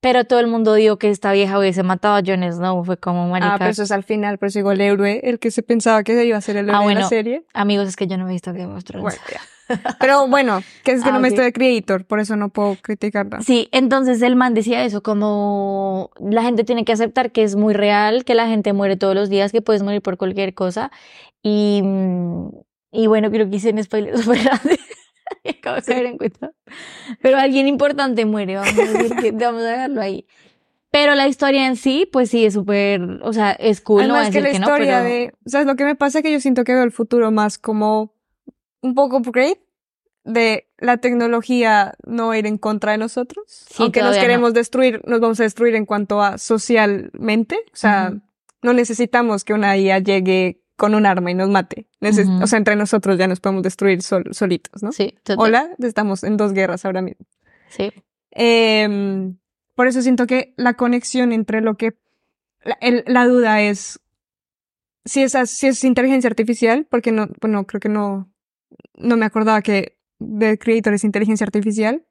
[0.00, 2.82] Pero todo el mundo dijo que esta vieja hubiese matado a Jon Snow.
[2.84, 3.54] Fue como marica.
[3.54, 6.24] Ah, pero eso es al final, pero sigo el héroe, el que se pensaba que
[6.24, 7.00] iba a ser el héroe Ah, de bueno.
[7.00, 7.44] la serie.
[7.52, 9.02] Amigos, es que yo no he visto Game of Thrones.
[9.02, 9.40] Bueno.
[9.98, 12.76] Pero bueno, que es que Ah, no me estoy de creator, por eso no puedo
[12.80, 13.40] criticarla.
[13.40, 17.74] Sí, entonces el man decía eso, como la gente tiene que aceptar que es muy
[17.74, 20.90] real, que la gente muere todos los días, que puedes morir por cualquier cosa.
[21.42, 21.82] Y,
[22.92, 24.78] y bueno, creo que hice un spoiler súper grande.
[25.48, 26.52] Acabo de caer en cuenta.
[27.22, 30.26] Pero alguien importante muere, vamos a decir que vamos a dejarlo ahí.
[30.90, 34.16] Pero la historia en sí, pues sí, es súper, o sea, es cool, no voy
[34.16, 36.20] a Además que la que no, historia pero de, ¿sabes lo que me pasa?
[36.20, 38.12] Que yo siento que veo el futuro más como
[38.82, 39.60] un poco upgrade
[40.24, 43.44] de la tecnología no ir en contra de nosotros.
[43.46, 44.20] Sí, Aunque nos no.
[44.22, 47.56] queremos destruir, nos vamos a destruir en cuanto a socialmente.
[47.72, 48.12] O sea,
[48.62, 51.86] no necesitamos que una IA llegue con un arma y nos mate.
[52.00, 52.28] Neces-.
[52.42, 54.92] O sea, entre nosotros ya nos podemos destruir sol- solitos, ¿no?
[54.92, 57.26] sí, total, Hola, estamos en dos guerras ahora mismo.
[57.68, 57.92] sí.
[58.32, 59.36] Em,
[59.74, 61.94] por eso siento que la conexión entre lo que
[62.62, 64.00] la, el- la duda es
[65.04, 68.29] si es, as- si es inteligencia artificial, porque no, bueno, creo que no,
[69.00, 72.06] no me acordaba que The Creator es inteligencia artificial.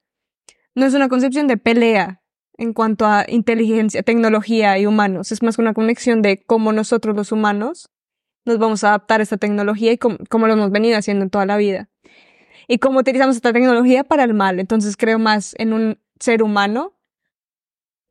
[0.75, 2.21] No es una concepción de pelea
[2.57, 5.31] en cuanto a inteligencia, tecnología y humanos.
[5.31, 7.89] Es más una conexión de cómo nosotros los humanos
[8.45, 11.45] nos vamos a adaptar a esta tecnología y cómo, lo hemos venido haciendo en toda
[11.45, 11.89] la vida.
[12.67, 14.59] Y cómo utilizamos esta tecnología para el mal.
[14.59, 16.93] Entonces creo más en un ser humano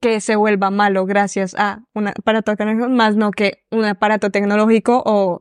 [0.00, 5.02] que se vuelva malo gracias a un aparato tecnológico, más no que un aparato tecnológico
[5.04, 5.40] o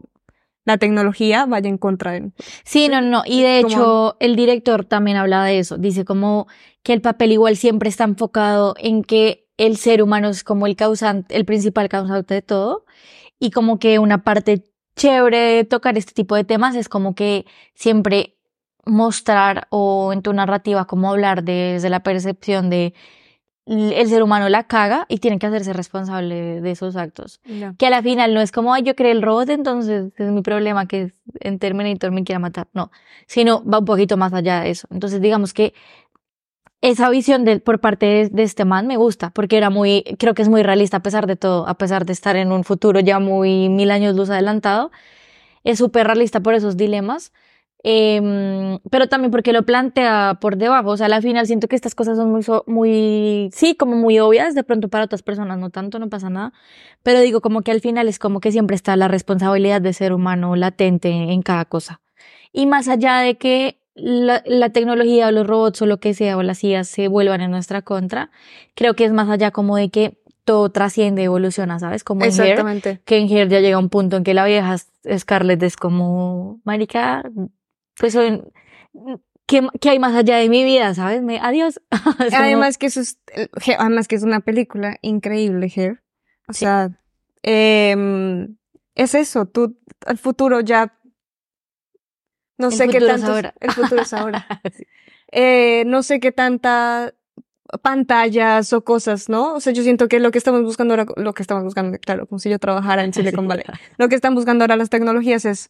[0.67, 2.33] la tecnología vaya en contra de él.
[2.65, 3.23] Sí, no, no.
[3.25, 5.77] Y de hecho, el director también habla de eso.
[5.77, 6.47] Dice como
[6.83, 10.75] que el papel igual siempre está enfocado en que el ser humano es como el
[10.75, 12.83] causante, el principal causante de todo.
[13.39, 14.65] Y como que una parte
[14.97, 18.35] chévere de tocar este tipo de temas es como que siempre
[18.85, 22.93] mostrar o en tu narrativa como hablar desde la percepción de
[23.67, 27.41] el ser humano la caga y tiene que hacerse responsable de esos actos
[27.77, 30.41] que a la final no es como, ay, yo creé el robot, entonces es mi
[30.41, 32.67] problema que en Terminator me quiera matar.
[32.73, 32.91] No,
[33.25, 34.87] sino va un poquito más allá de eso.
[34.91, 35.73] Entonces, digamos que
[36.81, 40.33] esa visión de, por parte de, de este man me gusta, porque era muy, creo
[40.33, 42.99] que es muy realista a pesar de todo, a pesar de estar en un futuro
[42.99, 44.91] ya muy mil años luz adelantado.
[45.63, 47.33] Es súper realista por esos dilemas.
[47.83, 51.93] Em, pero también porque lo plantea por debajo, o sea, al final siento que estas
[51.93, 55.99] cosas son muy, muy, sí, como muy obvias, de pronto para otras personas no tanto,
[55.99, 56.53] no pasa nada,
[57.03, 60.11] pero digo como que al final es como que siempre está la responsabilidad de ser
[60.11, 62.01] humano latente en cada cosa.
[62.51, 66.37] Y más allá de que la, la tecnología o los robots o lo que sea
[66.37, 68.31] o las IAs se vuelvan en nuestra contra,
[68.75, 72.05] creo que es más allá como de que todo trasciende, evoluciona, ¿sabes?
[72.05, 73.01] Como en Her, Exactamente.
[73.03, 74.77] que en Her ya llega un punto en que la vieja
[75.17, 77.23] Scarlett es como, marica,
[77.99, 78.41] pues soy,
[79.45, 81.21] ¿qué, qué hay más allá de mi vida, sabes?
[81.21, 81.81] Me, adiós.
[82.33, 83.19] Además que eso es,
[83.65, 86.03] Hair- además que es una película increíble, Hair.
[86.47, 86.59] O Sí.
[86.59, 86.89] sea,
[87.43, 88.57] em,
[88.95, 90.97] es eso, tú, el futuro ya,
[92.57, 93.53] no El sé qué tanto, ahora.
[93.59, 94.45] el futuro es ahora.
[94.75, 94.83] Sí.
[95.31, 97.13] Eh, no sé qué tanta
[97.81, 99.55] pantallas o cosas, ¿no?
[99.55, 102.25] O sea, yo siento que lo que estamos buscando ahora, lo que estamos buscando, claro,
[102.25, 103.65] como si yo trabajara en Silicon Valley.
[103.97, 105.69] Lo que están buscando ahora las tecnologías es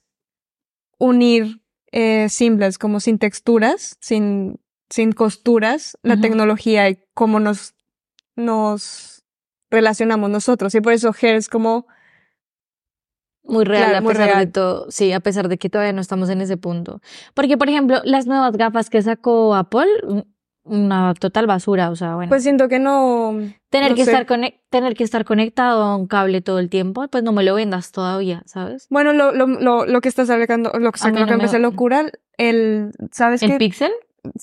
[1.00, 1.62] unir
[1.92, 7.76] eh, simples, como sin texturas, sin, sin costuras, la tecnología y cómo nos,
[8.36, 9.24] nos
[9.70, 10.74] relacionamos nosotros.
[10.76, 11.88] Y por eso Hair es como,
[13.44, 14.92] Muy real, Claro, a pesar de todo.
[14.92, 17.02] Sí, a pesar de que todavía no estamos en ese punto.
[17.34, 19.88] Porque, por ejemplo, las nuevas gafas que sacó Apple,
[20.68, 21.90] una total basura.
[21.90, 22.30] O sea, bueno.
[22.30, 23.36] pues siento que no,
[23.70, 24.12] tener, no que sé.
[24.12, 24.26] estar
[24.70, 27.92] tener que estar conectado a un cable todo el tiempo, pues no me lo vendas
[27.92, 28.88] todavía, ¿sabes?
[28.90, 31.38] bueno, lo, lo, lo, lo que estás hablando, lo que, lo que no me me-
[31.38, 32.06] parece locura,
[32.38, 33.58] el, ¿sabes ¿El qué?
[33.58, 33.92] Pixel?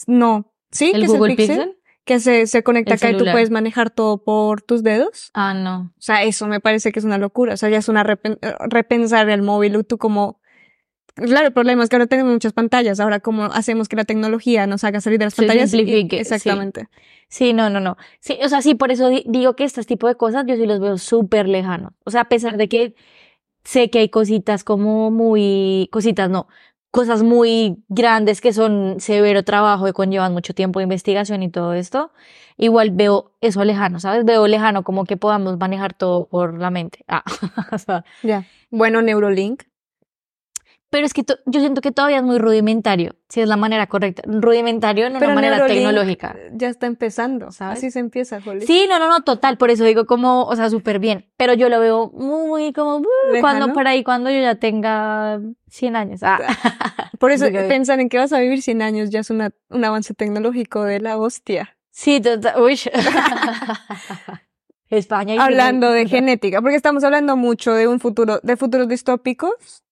[0.07, 1.79] No, sí, ¿El que Google es el Pixel, Pixel?
[2.05, 5.31] que se, se conecta El acá y tú puedes manejar todo por tus dedos.
[5.35, 5.93] Ah, no.
[5.97, 7.55] O sea, eso me parece que es una locura.
[7.55, 9.85] O sea, ya es una repen- repensar el móvil.
[9.87, 10.39] Tú como...
[11.15, 12.99] Claro, el problema es que ahora tenemos muchas pantallas.
[12.99, 15.71] Ahora, ¿cómo hacemos que la tecnología nos haga salir de las Se pantallas?
[15.71, 16.19] Simplifique.
[16.21, 16.89] Exactamente.
[17.29, 17.97] Sí, no, no, no.
[18.21, 20.67] Sí, o sea, sí, por eso di- digo que este tipo de cosas yo sí
[20.67, 21.93] los veo súper lejanos.
[22.05, 22.95] O sea, a pesar de que
[23.65, 26.49] sé que hay cositas como muy, cositas no,
[26.91, 31.75] cosas muy grandes que son severo trabajo y conllevan mucho tiempo de investigación y todo
[31.75, 32.13] esto,
[32.57, 34.25] igual veo eso lejano, ¿sabes?
[34.25, 37.05] Veo lejano como que podamos manejar todo por la mente.
[37.09, 37.25] Ah,
[37.73, 38.45] o sea, Ya.
[38.71, 39.63] Bueno, Neurolink.
[40.95, 44.23] Pero es que yo siento que todavía es muy rudimentario, si es la manera correcta.
[44.27, 46.37] Rudimentario, no Pero una manera tecnológica.
[46.53, 47.51] Ya está empezando.
[47.51, 47.79] ¿Sabes?
[47.79, 48.65] Así se empieza, Jolly.
[48.65, 51.69] Sí, no, no, no, total, por eso digo como, o sea, súper bien, pero yo
[51.69, 53.05] lo veo muy como, uh,
[53.41, 56.21] cuando por ahí, cuando yo ya tenga 100 años.
[56.23, 56.39] Ah.
[57.19, 60.15] Por eso pensar en que vas a vivir 100 años ya es una, un avance
[60.15, 61.77] tecnológico de la hostia.
[61.91, 62.79] Sí, total, uy.
[64.91, 65.35] España.
[65.35, 69.83] y Hablando de genética, porque estamos hablando mucho de un futuro, de futuros distópicos.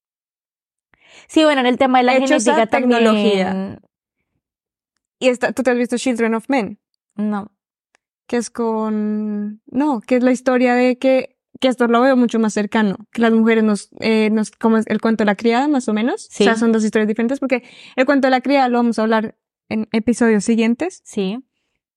[1.33, 3.47] Sí, bueno, en el tema de la Hechos a genética tecnología.
[3.47, 3.81] también.
[5.19, 6.79] Y esta, tú te has visto Children of Men.
[7.17, 7.51] No.
[8.27, 12.39] que es con, no, que es la historia de que, que esto lo veo mucho
[12.39, 15.89] más cercano, que las mujeres nos, eh, nos, como el cuento de la criada, más
[15.89, 16.27] o menos.
[16.31, 16.43] Sí.
[16.43, 17.63] O sea, son dos historias diferentes porque
[17.97, 19.37] el cuento de la criada lo vamos a hablar
[19.71, 21.39] en episodios siguientes, Sí.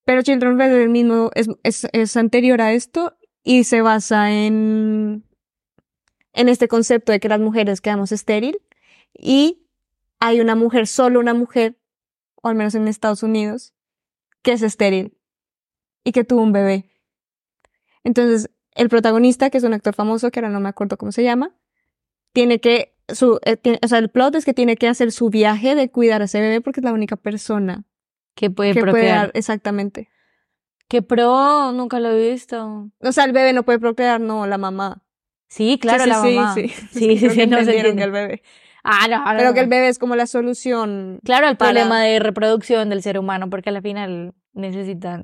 [0.06, 3.82] pero Children of Men es el mismo, es, es, es anterior a esto y se
[3.82, 5.24] basa en,
[6.34, 8.58] en este concepto de que las mujeres quedamos estéril
[9.18, 9.68] y
[10.20, 11.78] hay una mujer, solo una mujer,
[12.42, 13.74] o al menos en Estados Unidos,
[14.42, 15.18] que es estéril
[16.04, 16.90] y que tuvo un bebé.
[18.04, 21.24] Entonces, el protagonista, que es un actor famoso, que ahora no me acuerdo cómo se
[21.24, 21.56] llama,
[22.34, 25.30] tiene que, su, eh, tiene- o sea, el plot es que tiene que hacer su
[25.30, 27.86] viaje de cuidar a ese bebé porque es la única persona
[28.36, 29.18] Que puede que puede procrear.
[29.28, 30.10] dar, exactamente.
[30.88, 32.92] Qué pro, nunca lo he visto.
[33.00, 35.04] O sea, el bebé no puede procrear, no, la mamá.
[35.48, 36.54] Sí, claro, sí, la mamá.
[36.56, 37.96] Sí, sí, sí, sí, que no se entiende.
[37.96, 38.44] que el bebé.
[38.88, 41.20] Ah, no, no, Pero que el bebé es como la solución.
[41.24, 45.24] Claro, el para- problema de reproducción del ser humano, porque al final necesitan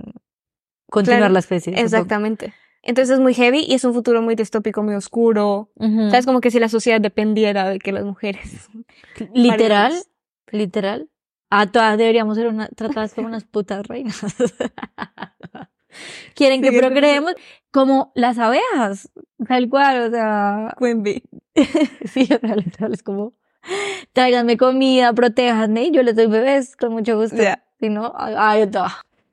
[0.89, 1.71] continuar Claro, la especie.
[1.73, 1.85] supongo.
[1.85, 2.53] Exactamente.
[2.81, 5.69] Entonces es muy heavy y es un futuro muy distópico, muy oscuro.
[5.79, 6.25] ¿Sabes?
[6.25, 8.67] Como que si la sociedad dependiera de que las mujeres.
[9.35, 9.93] Literal,
[10.51, 11.09] literal.
[11.51, 14.21] Ah, todas deberíamos ser una, tratadas como unas putas reinas.
[16.35, 17.33] Quieren que procreemos
[17.71, 19.11] como las abejas,
[19.47, 21.23] tal cual, o sea, Queen Bee.
[22.05, 23.33] sí, o sea, literal, es como,
[24.13, 27.37] tráiganme comida, protéjanme, y yo les doy bebés con mucho gusto.
[27.79, 28.69] Si no, ay, ay,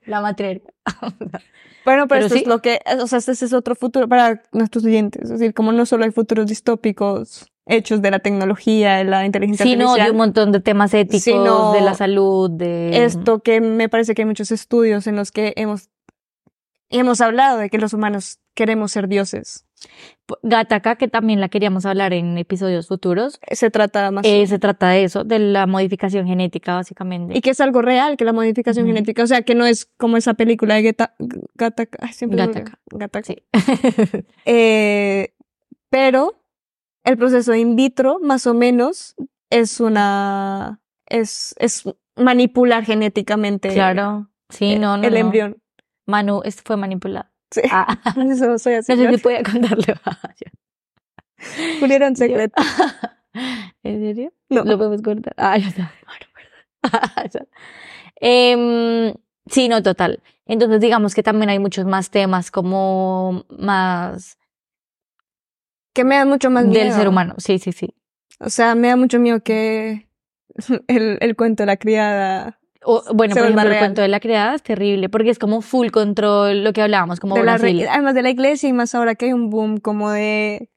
[0.07, 0.73] la matriarca.
[1.85, 2.43] Bueno, pero, Pero esto sí.
[2.43, 5.23] es lo que, o sea, este es otro futuro para nuestros oyentes.
[5.23, 9.65] Es decir, como no solo hay futuros distópicos hechos de la tecnología, de la inteligencia
[9.65, 13.05] Sí, no, de artificial, un montón de temas éticos, Sino de la salud, de...
[13.05, 15.89] esto que me parece que hay muchos estudios en los que hemos,
[16.91, 19.65] hemos hablado de que los humanos queremos ser dioses.
[20.43, 24.27] Gataca, que también la queríamos hablar en episodios futuros, Se trata más.
[24.27, 27.37] eh, se trata de eso, de la modificación genética, básicamente.
[27.37, 30.17] y que es algo real, que la modificación genética, o sea, que no es como
[30.17, 31.15] esa película de Geta,
[31.55, 32.45] Gataca, ay, siempre.
[33.23, 33.37] Sí.
[34.45, 35.35] Eh,
[35.91, 36.43] pero
[37.05, 39.15] el proceso in vitro, más o menos,
[39.51, 41.85] es una, es, es
[42.17, 44.29] manipular genéticamente claro.
[44.51, 45.05] Sí, eh, no, no.
[45.05, 45.19] el no.
[45.19, 45.63] embrión.
[46.07, 47.29] Manu, este fue manipulado.
[47.51, 47.63] Sí.
[47.71, 47.99] Ah,
[48.31, 48.95] Eso soy así.
[48.95, 49.95] no sé si podía contarle.
[51.81, 52.61] Julián, era un secreto.
[53.83, 54.33] ¿En serio?
[54.49, 54.65] No.
[54.65, 55.35] Lo podemos cortar.
[55.37, 55.93] Ah, ya está.
[56.07, 56.27] Bueno,
[56.83, 57.31] perdón.
[57.33, 57.47] Ya.
[58.21, 59.15] Em,
[59.47, 60.23] sí, no, total.
[60.47, 64.39] Entonces, digamos que también hay muchos más temas como más
[65.95, 66.85] Que me da mucho más miedo.
[66.85, 67.35] del ser humano.
[67.39, 67.95] Sí, sí, sí.
[68.41, 70.09] O sea, me da mucho miedo que
[70.89, 72.59] el, el cuento de la criada
[72.91, 75.61] O, bueno, Se por ejemplo, el cuento de la criada es terrible porque es como
[75.61, 79.15] full control, lo que hablábamos, como de la además de la iglesia y más ahora
[79.15, 80.71] que hay un boom como de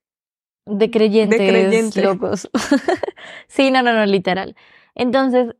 [0.66, 2.04] de creyentes creyente.
[2.04, 2.50] locos.
[3.48, 4.58] sí, no, no, no, literal.
[4.94, 5.56] Entonces,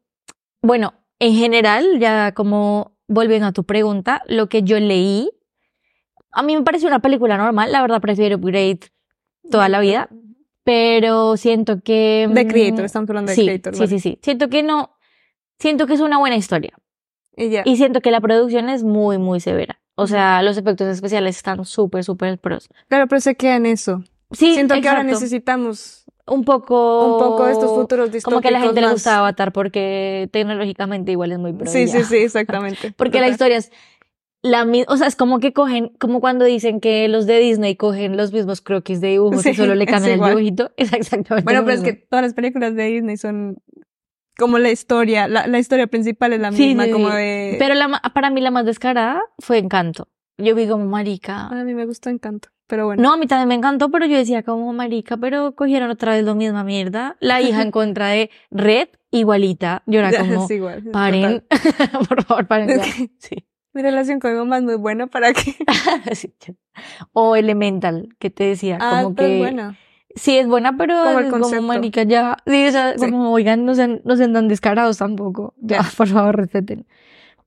[0.62, 5.32] bueno, en general, ya como volviendo a tu pregunta, lo que yo leí,
[6.32, 8.92] a mí me pareció una película normal, la verdad prefiero Upgrade
[9.50, 10.10] toda la vida,
[10.66, 12.28] pero siento que...
[12.30, 13.74] de mm, Creator, estamos hablando de sí, Creator.
[13.74, 13.90] sí, vale.
[13.90, 14.20] sí, sí.
[14.22, 14.98] Siento que no,
[15.62, 16.74] siento que es una buena historia.
[17.38, 17.62] Y ya.
[17.64, 19.80] Y siento que la producción es muy, muy severa.
[19.96, 22.70] O sea, los efectos especiales están súper, súper pros.
[22.90, 24.04] Claro, pero se queda en eso.
[24.32, 27.18] Sí, Siento que ahora necesitamos un poco...
[27.18, 31.12] un poco de estos futuros Como que a la gente le gusta Avatar porque tecnológicamente
[31.12, 31.70] igual es muy pro.
[31.70, 32.92] Sí, sí, sí, exactamente.
[32.98, 33.72] Porque la historia es
[34.42, 37.76] la misma, o sea, es como que cogen, como cuando dicen que los de Disney
[37.76, 40.72] cogen los mismos croquis de dibujos Sí, y solo le cambian el dibujito.
[40.78, 43.58] Es exactamente Bueno, pero es que todas las películas de Disney son
[44.42, 47.56] como la historia, la, la historia principal es la Sí, misma, sí, como de...
[47.60, 50.10] Pero la, para mí la más descarada fue Encanto.
[50.38, 51.48] Yo vi como marica.
[51.48, 53.02] A mí me gustó Encanto, pero bueno.
[53.04, 56.26] No, a mí también me encantó, pero yo decía como marica, pero cogieron otra vez
[56.26, 57.16] lo misma mierda.
[57.22, 59.84] La hija en contra de Red, igualita.
[59.86, 60.84] Yo era como, es igual.
[60.92, 61.46] paren,
[62.10, 62.76] por favor, paren ya.
[62.76, 63.46] Es que- Sí.
[63.74, 65.56] Mi relación con mi mamá es muy buena para que...
[66.16, 66.34] Sí.
[67.14, 69.24] O Elemental, que te decía, Ah, como que.
[70.16, 71.66] Sí es buena, pero Como el es como concepto.
[71.68, 72.38] marica ya.
[72.46, 73.00] Sí, o sea, Sí.
[73.10, 75.54] como oigan, no sean, no sean tan descarados tampoco.
[75.58, 76.86] Ya, por favor, respeten.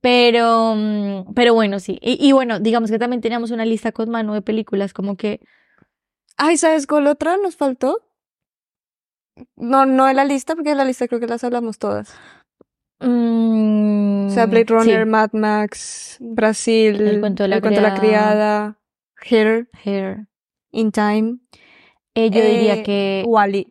[0.01, 1.97] Pero, mm, pero bueno, sí.
[2.01, 5.39] Y, y bueno, digamos que también teníamos una lista con mano de películas como que
[6.37, 8.01] Ay, ¿sabes cuál otra nos faltó?
[9.55, 12.13] No, no en la lista, porque en la lista creo que las hablamos todas.
[12.99, 18.79] mm, O sea, Blade Runner, sí, Mad Max, Brasil, El cuento de la criada, criada.
[19.23, 20.27] Here, Hair.
[20.71, 21.37] In Time,
[22.15, 23.67] Eh, yo diría eh, que Wally.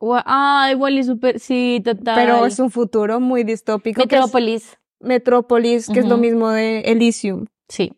[0.00, 2.14] Wa- Ay, Wally super, sí, total.
[2.14, 4.00] Pero es un futuro muy distópico.
[4.00, 4.78] Metrópolis.
[5.00, 7.46] Metrópolis, que es lo mismo de Elysium.
[7.68, 7.92] Sí.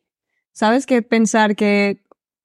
[0.52, 0.86] ¿Sabes?
[0.86, 2.02] Que pensar que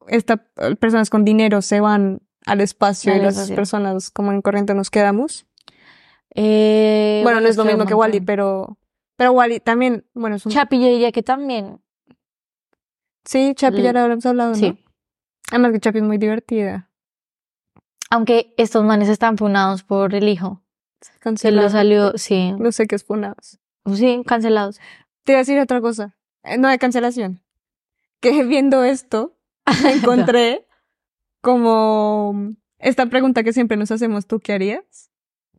[0.08, 0.38] esta,
[0.80, 4.90] personas con dinero se van al espacio Al y las personas como en corriente nos
[4.90, 5.46] quedamos.
[6.36, 7.94] Eh, bueno, no es lo mismo que.
[7.94, 8.78] Wally, pero,
[9.16, 10.52] pero Wally también, bueno, es un...
[10.52, 11.82] Chapi, yo diría que también.
[13.26, 14.56] sí, Chapi ya lo habíamos hablado, ¿no?
[14.56, 14.78] Sí.
[15.52, 16.90] Además que Chapi es muy divertida.
[18.10, 20.62] Aunque estos manes están funados por el hijo.
[21.02, 21.64] Se Cancelado.
[21.68, 22.54] lo salió, sí.
[22.54, 23.60] No sé qué es funados.
[23.94, 24.80] Sí, cancelados.
[25.24, 26.16] Te iba a decir otra cosa.
[26.44, 27.42] Eh, No de cancelación.
[28.20, 29.38] Que viendo esto,
[29.86, 30.66] encontré
[31.42, 35.12] como esta pregunta que siempre nos hacemos, ¿tú qué harías?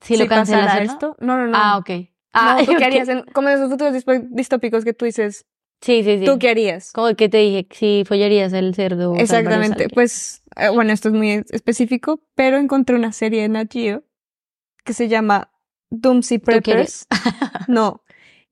[0.02, 0.92] Si lo pasara cancelas ¿no?
[0.92, 1.16] esto.
[1.20, 1.52] No, no, no.
[1.56, 1.88] Ah, ok.
[1.90, 2.78] No, Ah, ¿tú ok.
[2.78, 3.08] qué harías?
[3.08, 3.94] En- como en esos futuros
[4.30, 5.46] distópicos que tú dices,
[5.80, 6.24] Sí, sí, sí.
[6.26, 6.92] ¿tú qué harías?
[6.92, 9.14] Como el que te dije, si follarías el cerdo.
[9.16, 9.88] Exactamente.
[9.88, 14.04] Pues, eh, bueno, esto es muy específico, pero encontré una serie de Nat Geo
[14.84, 15.50] que se llama
[15.90, 17.06] Doomsday Preppers.
[17.68, 18.02] No.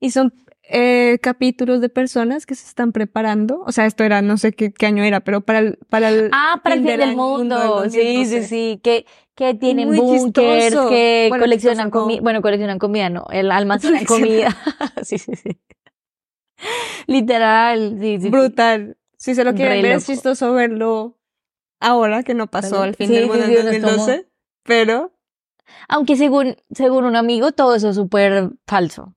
[0.00, 0.32] Y son,
[0.70, 3.62] eh, capítulos de personas que se están preparando.
[3.66, 6.30] O sea, esto era, no sé qué, qué año era, pero para el, para el
[6.32, 7.82] Ah, para el fin del mundo.
[7.82, 8.42] del Sí, sí, 2012.
[8.48, 8.80] sí.
[8.82, 10.88] Que, que tienen chistoso.
[10.88, 12.20] que Bueno, coleccionan comida.
[12.22, 13.26] Bueno, coleccionan comida, no.
[13.30, 14.54] El almacenan comida.
[15.02, 15.58] sí, sí, sí.
[17.06, 18.30] Literal, sí, sí.
[18.30, 18.96] Brutal.
[19.16, 21.18] Si se lo quieren Re ver, es chistoso verlo
[21.80, 24.28] ahora, que no pasó al fin del mundo sí, en uno es como- 2012.
[24.64, 25.12] Pero
[25.88, 29.14] Aunque según, según un amigo, todo eso es súper falso.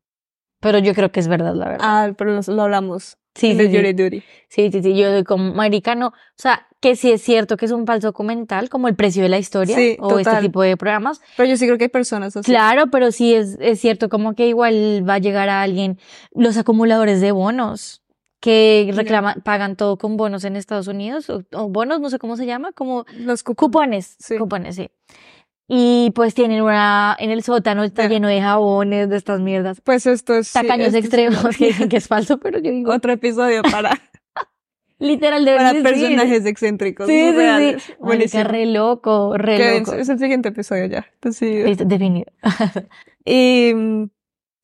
[0.59, 1.79] Pero yo creo que es verdad, la verdad.
[1.81, 3.17] Ah, pero lo, lo hablamos.
[3.35, 3.67] sí, de.
[3.67, 4.23] Jury Duty.
[4.49, 6.07] Sí, sí, sí, yo soy como maricano.
[6.07, 9.29] O sea, que sí es cierto que es un falso documental, como el precio de
[9.29, 11.21] la historia Sí, o este tipo de programas.
[11.37, 12.51] Pero yo sí creo que hay personas así.
[12.51, 15.99] Claro, pero sí es, es cierto como que igual va a llegar a alguien,
[16.33, 18.01] los acumuladores de bonos
[18.39, 22.35] que reclaman, pagan todo con bonos en Estados Unidos, o, o bonos, no sé cómo
[22.35, 24.15] se llama, como Los cupones.
[24.15, 24.37] cupones, Sí.
[24.39, 24.89] cupones, sí.
[25.73, 30.05] Y pues tienen una, en el sótano está lleno de jabones, de estas mierdas, Pues
[30.07, 30.47] esto es.
[30.47, 33.91] sí, tacaños es extremos que dicen que es falso, pero yo digo, Otro episodio para,
[35.01, 37.07] literal de para personajes excéntricos.
[37.07, 37.83] Sí, sí, reales.
[37.83, 37.93] sí.
[37.99, 38.43] Buenísimo.
[38.43, 39.93] Marica, re loco, re loco.
[39.93, 41.05] es el siguiente episodio ya.
[41.15, 42.31] Entonces, definido.
[43.25, 43.71] y,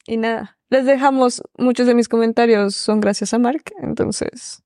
[0.06, 0.58] y nada.
[0.70, 3.64] Les dejamos muchos de mis comentarios son gracias a Mark.
[3.82, 4.64] Entonces,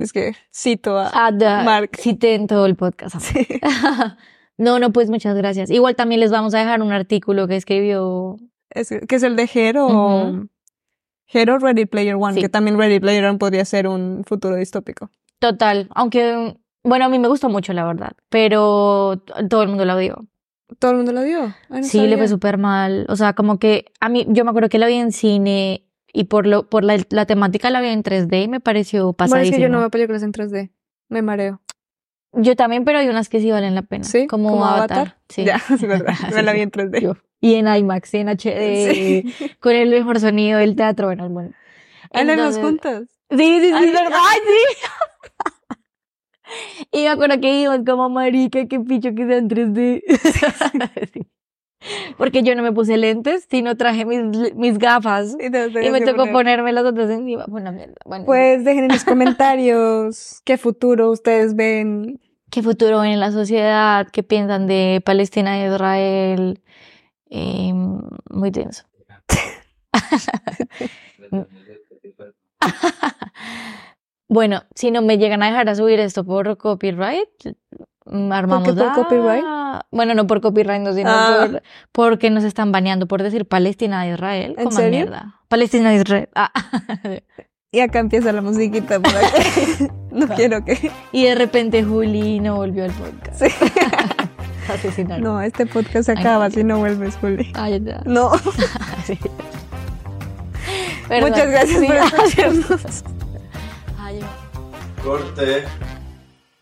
[0.00, 1.10] es que cito a.
[1.12, 1.90] Ah, da- Mark.
[1.98, 3.20] Cité en todo el podcast.
[3.20, 3.46] Sí.
[4.56, 5.70] no, no, pues muchas gracias.
[5.70, 8.36] Igual también les vamos a dejar un artículo que escribió.
[8.70, 9.44] Es, que es el de.
[9.44, 10.48] Ujú.
[11.32, 12.40] Hero Ready Player One, Sí.
[12.40, 15.10] que también Ready Player One podría ser un futuro distópico.
[15.38, 19.96] Total, aunque, bueno, a mí me gustó mucho, la verdad, pero todo el mundo la
[19.96, 20.26] odió.
[20.78, 21.12] ¿Todo el mundo?
[21.20, 21.32] Ay,
[21.70, 23.06] no Sí, le fue súper mal.
[23.08, 26.24] O sea, como que a mí, yo me acuerdo que la vi en cine y
[26.24, 29.50] por lo, por la, la temática la vi en 3D y me pareció Bueno, es
[29.50, 30.70] que yo no veo películas en 3D.
[31.08, 31.60] Me mareo.
[32.32, 34.04] Yo también, pero hay unas que sí valen la pena.
[34.04, 34.26] ¿Sí?
[34.26, 34.98] Como, ¿Como Avatar.
[34.98, 35.18] Avatar?
[35.28, 35.44] Sí.
[35.44, 36.14] Ya, es verdad.
[36.34, 37.00] Me la vi en 3D.
[37.00, 37.14] Yo.
[37.40, 39.34] Y en IMAX, y en HD, Sí.
[39.60, 41.06] con el mejor sonido del teatro.
[41.08, 41.50] Bueno, bueno.
[42.14, 43.02] No, nos Entonces- juntas.
[43.30, 45.76] Sí, sí, sí, Ay, es verdad, sí.
[46.92, 50.02] y me acuerdo que íbamos como marica, qué picho que sea en 3D.
[51.12, 51.26] Sí.
[52.18, 55.36] Porque yo no me puse lentes, sino traje mis, mis gafas.
[55.40, 55.50] Y,
[55.90, 57.44] me tocó poner- ponerme las otras encima.
[57.48, 57.94] Bueno, mierda.
[58.04, 62.20] Bueno, Pues dejen en los comentarios qué futuro ustedes ven.
[62.50, 64.08] ¿Qué futuro ven en la sociedad?
[64.12, 66.60] ¿Qué piensan de Palestina y Israel?
[67.30, 67.72] Eh,
[68.30, 68.84] muy tenso.
[74.32, 77.28] Bueno, si no me llegan a dejar a subir esto por copyright,
[78.10, 79.44] mm, armamos qué por copyright?
[79.90, 81.46] Bueno, no por copyright, no, sino Ah.
[81.50, 84.54] por, porque nos están baneando por decir Palestina de Israel.
[84.58, 84.90] ¿En serio?
[84.90, 85.34] mierda.
[85.48, 86.28] Palestina de Israel.
[86.34, 86.50] Ah.
[87.72, 89.86] Y acá empieza la musiquita por aquí.
[90.10, 90.90] no quiero que.
[91.12, 93.42] y de repente Juli no volvió al podcast.
[93.44, 93.66] Sí.
[94.72, 95.22] Asesinaron.
[95.24, 96.54] No, este podcast se Ay, acaba no.
[96.54, 97.52] si no vuelves, Juli.
[97.54, 98.00] Ah, ya, ya.
[98.04, 98.32] No.
[99.04, 99.18] Sí.
[101.08, 101.86] Muchas gracias Sí.
[101.86, 103.04] por escucharnos.
[103.98, 104.20] Ay,
[105.02, 105.64] Corte.